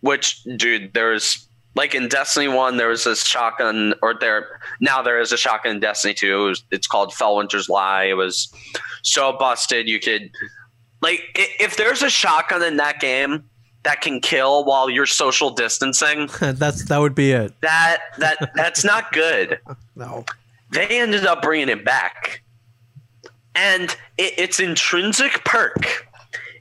[0.00, 5.20] which dude, there's like in Destiny One, there was this shotgun, or there now there
[5.20, 6.42] is a shotgun in Destiny Two.
[6.42, 8.04] It was, it's called Fellwinter's Lie.
[8.04, 8.52] It was
[9.02, 10.30] so busted you could,
[11.02, 13.44] like, if there's a shotgun in that game
[13.88, 17.58] that can kill while you're social distancing, That's that would be it.
[17.62, 19.58] that that that's not good
[19.96, 20.26] No.
[20.70, 22.42] they ended up bringing it back.
[23.54, 23.84] And
[24.18, 26.06] it, its intrinsic perk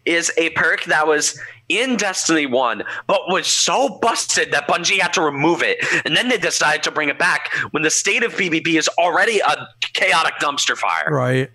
[0.06, 5.12] is a perk that was in Destiny 1, but was so busted that Bungie had
[5.14, 5.78] to remove it.
[6.06, 9.40] And then they decided to bring it back when the state of PvP is already
[9.40, 11.10] a chaotic dumpster fire.
[11.12, 11.52] Right.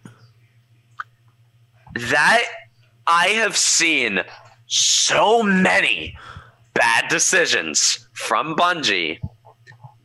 [2.11, 2.43] That
[3.07, 4.20] I have seen
[4.73, 6.16] so many
[6.75, 9.18] bad decisions from Bungie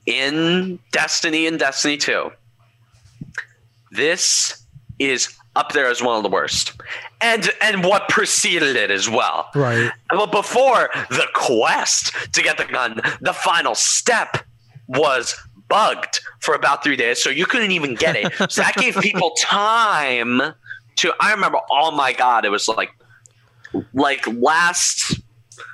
[0.06, 2.30] in Destiny and Destiny 2.
[3.92, 4.64] This
[5.00, 6.74] is up there as one of the worst.
[7.22, 9.50] And and what preceded it as well.
[9.56, 9.90] Right.
[10.10, 14.38] But before the quest to get the gun, the final step
[14.88, 15.36] was
[15.70, 18.34] bugged for about three days, so you couldn't even get it.
[18.52, 20.42] So that gave people time
[20.98, 21.14] to.
[21.20, 22.92] I remember, oh my god, it was like,
[23.94, 25.20] like last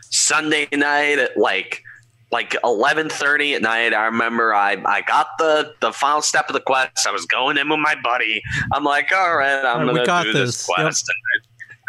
[0.09, 1.83] Sunday night at like
[2.31, 3.93] like eleven thirty at night.
[3.93, 7.07] I remember I I got the the final step of the quest.
[7.07, 8.41] I was going in with my buddy.
[8.71, 10.57] I'm like, all right, I'm All right, gonna do this.
[10.57, 11.09] this, quest.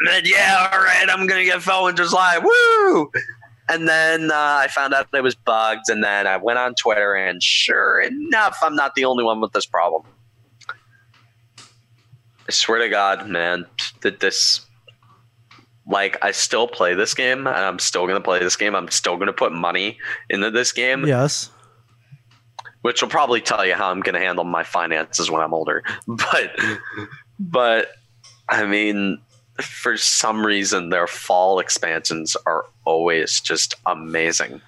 [0.01, 2.39] And then, yeah, all right, I'm gonna get Felwinter's Lie.
[2.39, 3.11] Woo!
[3.69, 7.15] And then uh, I found out it was bugged, and then I went on Twitter,
[7.15, 10.03] and sure enough, I'm not the only one with this problem.
[11.59, 13.65] I swear to God, man,
[14.03, 14.67] that this,
[15.87, 18.75] like, I still play this game, and I'm still gonna play this game.
[18.75, 19.99] I'm still gonna put money
[20.31, 21.51] into this game, Yes.
[22.83, 25.83] which will probably tell you how I'm gonna handle my finances when I'm older.
[26.07, 26.59] But,
[27.39, 27.89] but,
[28.49, 29.21] I mean,
[29.61, 34.61] for some reason their fall expansions are always just amazing.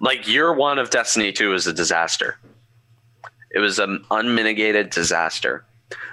[0.00, 2.36] Like year one of Destiny 2 was a disaster.
[3.50, 5.64] It was an unmitigated disaster.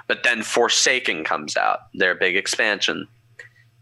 [0.08, 3.08] But then Forsaken comes out, their big expansion,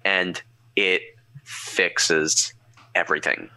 [0.08, 0.42] and
[0.76, 1.02] it
[1.44, 2.54] fixes
[2.96, 3.50] everything.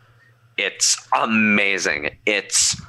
[0.56, 2.16] It's amazing.
[2.26, 2.80] It's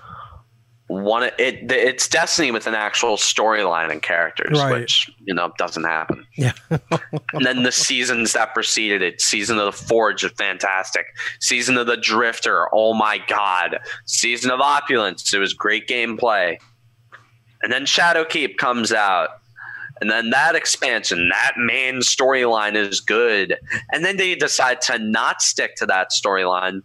[0.88, 4.82] one it it's Destiny with an actual storyline and characters, Right.
[4.82, 6.26] which you know doesn't happen.
[6.36, 6.52] Yeah.
[6.70, 11.06] and then the seasons that preceded it season of the forge is fantastic
[11.40, 16.58] season of the drifter oh my god season of opulence it was great gameplay
[17.64, 19.41] and then shadowkeep comes out
[20.02, 23.58] and then that expansion that main storyline is good
[23.92, 26.82] and then they decide to not stick to that storyline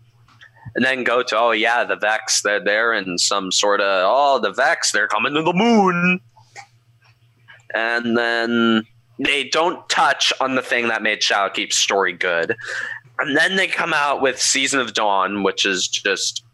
[0.75, 4.39] and then go to oh yeah the vex they're there in some sort of oh
[4.39, 6.21] the vex they're coming to the moon
[7.75, 8.87] and then
[9.19, 12.57] they don't touch on the thing that made Shadowkeep's story good.
[13.19, 16.45] And then they come out with Season of Dawn, which is just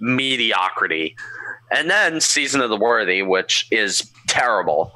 [0.00, 1.14] mediocrity.
[1.70, 4.92] And then Season of the Worthy, which is terrible.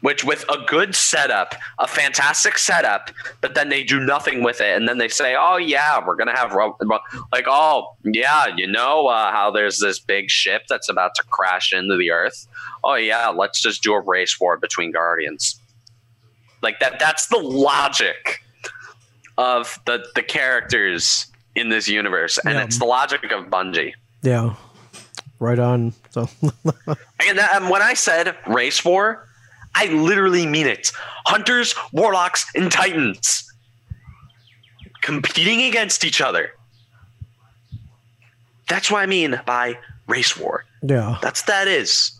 [0.00, 4.76] Which with a good setup, a fantastic setup, but then they do nothing with it,
[4.76, 6.54] and then they say, "Oh yeah, we're gonna have
[7.32, 11.72] like, oh yeah, you know uh, how there's this big ship that's about to crash
[11.72, 12.46] into the Earth.
[12.84, 15.60] Oh yeah, let's just do a race war between Guardians."
[16.62, 18.42] Like that that's the logic
[19.36, 22.64] of the the characters in this universe and Yeah.
[22.64, 23.94] it's the logic of Bungie.
[24.22, 24.54] Yeah.
[25.40, 25.92] Right on.
[26.10, 26.28] So
[27.20, 29.27] And, that, and when I said race war,
[29.74, 30.90] I literally mean it.
[31.26, 33.44] Hunters, warlocks, and titans
[35.02, 36.50] competing against each other.
[38.68, 40.64] That's what I mean by race war.
[40.82, 41.18] yeah.
[41.22, 42.12] That's that is.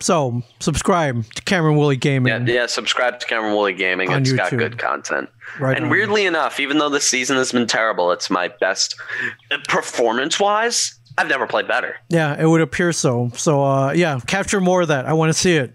[0.00, 2.48] So subscribe to Cameron Woolley Gaming.
[2.48, 2.66] Yeah, yeah.
[2.66, 4.10] Subscribe to Cameron Woolley Gaming.
[4.12, 5.30] On It's got good content.
[5.60, 5.90] Right and on.
[5.90, 8.96] weirdly enough, even though the season has been terrible, it's my best
[9.68, 10.98] performance wise.
[11.18, 11.96] I've never played better.
[12.08, 13.30] Yeah, it would appear so.
[13.34, 15.06] So uh yeah, capture more of that.
[15.06, 15.74] I want to see it.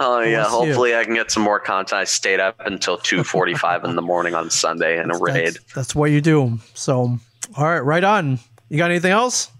[0.00, 0.66] Oh yeah, wanna see it.
[0.66, 2.00] hopefully I can get some more content.
[2.00, 5.54] I stayed up until two forty five in the morning on Sunday in a raid.
[5.54, 6.58] That's, that's what you do.
[6.74, 7.18] So
[7.56, 8.38] all right, right on.
[8.68, 9.50] You got anything else?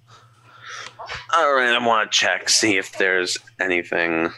[1.36, 4.30] All right, I want to check see if there's anything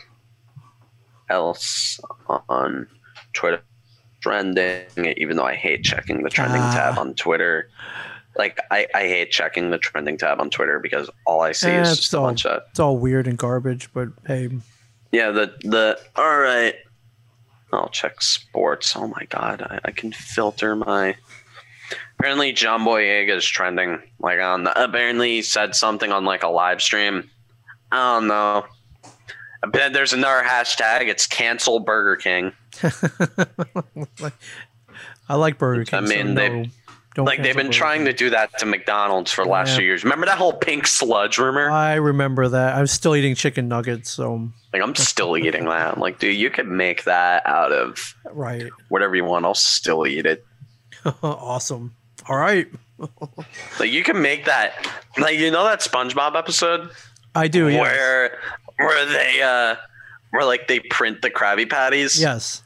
[1.30, 1.98] else
[2.48, 2.86] on
[3.32, 3.62] Twitter
[4.20, 4.84] trending.
[5.16, 6.72] Even though I hate checking the trending Ah.
[6.74, 7.70] tab on Twitter,
[8.38, 11.82] like I, I hate checking the trending tab on Twitter because all I see Eh,
[11.82, 14.48] is just a bunch of It's all weird and garbage, but hey,
[15.12, 15.30] yeah.
[15.30, 16.74] The the all right.
[17.72, 18.96] I'll check sports.
[18.96, 21.16] Oh my god, I, I can filter my.
[22.18, 24.00] apparently John Boyega is trending.
[24.20, 27.28] Like on the apparently he said something on like a live stream.
[27.92, 28.64] I don't know.
[29.60, 31.08] But there's another hashtag.
[31.08, 32.52] It's cancel Burger King.
[35.28, 35.98] I like Burger King.
[35.98, 36.64] I mean, so they- no,
[37.18, 39.76] don't Like they've been trying to do that to McDonald's for the last Yeah.
[39.78, 40.04] few years.
[40.04, 41.68] Remember that whole pink sludge rumor?
[41.68, 42.76] I remember that.
[42.76, 45.94] I'm still eating chicken nuggets, so Like I'm still eating that.
[45.94, 48.70] I'm like, dude, you could make that out of right.
[48.88, 49.44] whatever you want.
[49.44, 50.46] I'll still eat it.
[51.22, 51.94] awesome.
[52.28, 52.68] All right.
[53.80, 54.72] Like you can make that.
[55.18, 56.90] Like you know that SpongeBob episode
[57.34, 57.68] I do.
[57.68, 57.80] Yes.
[57.80, 58.38] where
[58.76, 59.76] where they uh
[60.30, 62.20] where like they print the Krabby Patties.
[62.20, 62.62] Yes.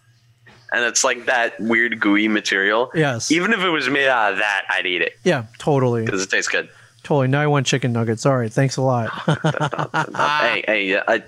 [0.72, 2.90] And it's like that weird gooey material.
[2.94, 3.30] Yes.
[3.30, 5.44] Even if it was made out of that, I'd eat it Yeah.
[5.58, 6.04] Totally.
[6.04, 6.68] because it tastes good.
[7.02, 7.28] Totally.
[7.28, 8.24] Now I want chicken nuggets.
[8.24, 8.52] All right.
[8.52, 9.10] Thanks a lot.
[9.26, 11.22] hey, hey, I,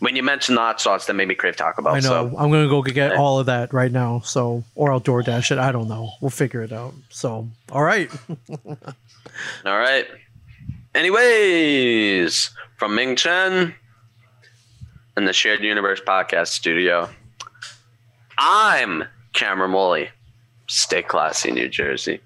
[0.00, 1.94] when you mentioned the hot sauce, that made me crave Taco Bell.
[1.94, 2.08] I know.
[2.30, 4.20] So I'm gonna go get all of that right now.
[4.24, 5.58] So, or I'll DoorDash it.
[5.58, 6.10] I don't know.
[6.20, 6.94] We'll figure it out.
[7.10, 8.10] So, all right.
[9.64, 10.06] all right.
[10.94, 13.74] Anyways, from Ming Chen
[15.16, 17.08] and the Shared Universe Podcast Studio,
[18.38, 20.10] I'm Cameron Woolley.
[20.68, 22.20] Stay classy, New Jersey.